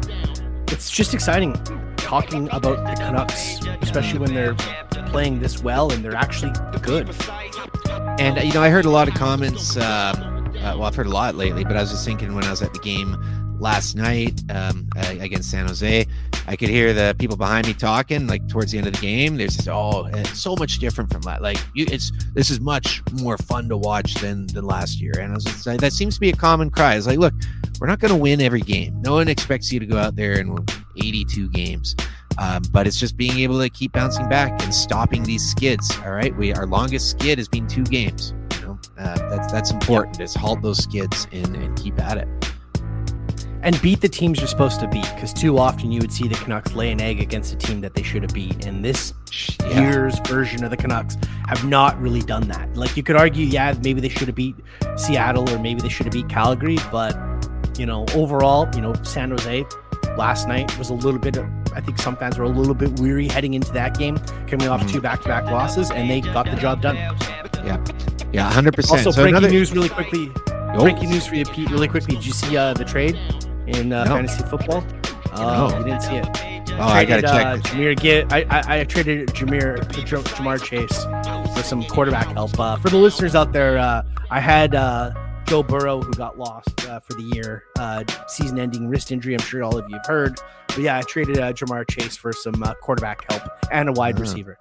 [0.66, 1.52] it's just exciting
[1.96, 4.56] talking about the Canucks, especially when they're
[5.12, 6.52] playing this well and they're actually
[6.82, 7.08] good.
[8.18, 9.76] And uh, you know, I heard a lot of comments.
[9.76, 10.12] Uh,
[10.62, 12.62] uh, well, I've heard a lot lately, but I was just thinking when I was
[12.62, 13.16] at the game
[13.58, 16.06] last night um, against San Jose,
[16.46, 18.26] I could hear the people behind me talking.
[18.26, 21.22] Like towards the end of the game, there's just oh, it's so much different from
[21.22, 21.42] that.
[21.42, 25.14] Like you, it's this is much more fun to watch than than last year.
[25.18, 26.96] And I was just that seems to be a common cry.
[26.96, 27.34] It's like, look,
[27.80, 29.00] we're not going to win every game.
[29.02, 31.96] No one expects you to go out there and win 82 games.
[32.38, 35.90] Um, but it's just being able to keep bouncing back and stopping these skids.
[36.04, 38.34] All right, we our longest skid has been two games.
[38.56, 40.20] You know, uh, that's that's important.
[40.20, 42.28] Is halt those skids and, and keep at it.
[43.64, 46.34] And beat the teams you're supposed to beat, because too often you would see the
[46.34, 48.66] Canucks lay an egg against a team that they should have beat.
[48.66, 49.14] And this
[49.60, 49.82] yeah.
[49.82, 51.16] year's version of the Canucks
[51.46, 52.76] have not really done that.
[52.76, 54.56] Like you could argue, yeah, maybe they should have beat
[54.96, 57.16] Seattle or maybe they should have beat Calgary, but
[57.78, 59.64] you know, overall, you know, San Jose
[60.18, 63.00] last night was a little bit of, I think some fans were a little bit
[63.00, 66.46] weary heading into that game, coming off two back to back losses, and they got
[66.46, 66.96] the job done.
[66.96, 67.84] Yeah.
[68.32, 68.90] Yeah, 100%.
[68.90, 69.50] Also, so breaking another...
[69.50, 70.30] news really quickly.
[70.48, 70.80] Oh.
[70.80, 72.16] Breaking news for you, Pete, really quickly.
[72.16, 73.18] Did you see uh, the trade
[73.66, 74.14] in uh, no.
[74.16, 74.84] fantasy football?
[75.32, 75.78] Uh, no.
[75.78, 76.26] You didn't see it.
[76.74, 77.46] Oh, I, traded, I gotta check.
[77.46, 81.04] Uh, Jahmyr get I, I, I traded Jahmyr Ja'Marr Chase
[81.54, 82.58] for some quarterback help.
[82.58, 85.12] Uh, for the listeners out there, uh, I had uh,
[85.46, 89.34] Joe Burrow, who got lost uh, for the year, uh, season ending wrist injury.
[89.34, 90.40] I'm sure all of you have heard.
[90.68, 94.14] But yeah, I traded uh, Ja'Marr Chase for some uh, quarterback help and a wide
[94.14, 94.22] uh-huh.
[94.22, 94.56] receiver.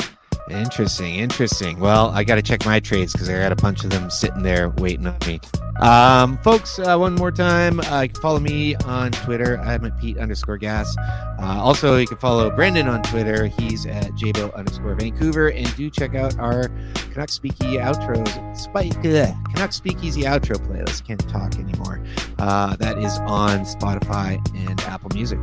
[0.50, 1.80] Interesting, interesting.
[1.80, 4.44] Well, I got to check my trades because I got a bunch of them sitting
[4.44, 5.40] there waiting on me.
[5.82, 9.60] Um, folks, uh, one more time, uh, you can follow me on Twitter.
[9.62, 10.96] I'm at Pete underscore gas.
[11.40, 13.48] Uh, also, you can follow Brendan on Twitter.
[13.48, 15.50] He's at Jabo underscore Vancouver.
[15.50, 16.68] And do check out our
[17.12, 21.06] Canuck Speaky outros, Spike, ugh, Canuck Speakeasy outro playlist.
[21.06, 22.04] Can't talk anymore.
[22.38, 25.40] Uh, that is on Spotify and Apple Music.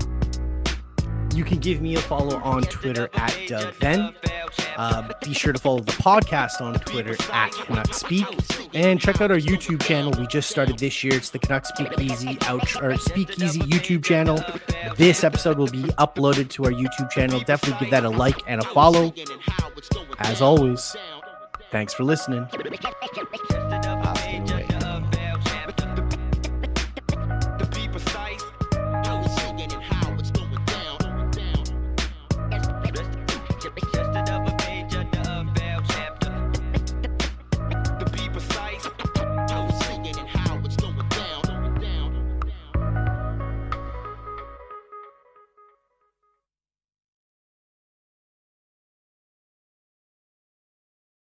[1.35, 4.14] You can give me a follow on Twitter at Doug Then.
[4.76, 8.26] Uh, be sure to follow the podcast on Twitter at Canuck Speak.
[8.74, 10.12] And check out our YouTube channel.
[10.18, 11.14] We just started this year.
[11.14, 14.43] It's the Canuck Speakeasy Ouch or Speakeasy YouTube channel.
[14.97, 17.41] This episode will be uploaded to our YouTube channel.
[17.41, 19.12] Definitely give that a like and a follow.
[20.18, 20.97] As always,
[21.70, 22.47] thanks for listening.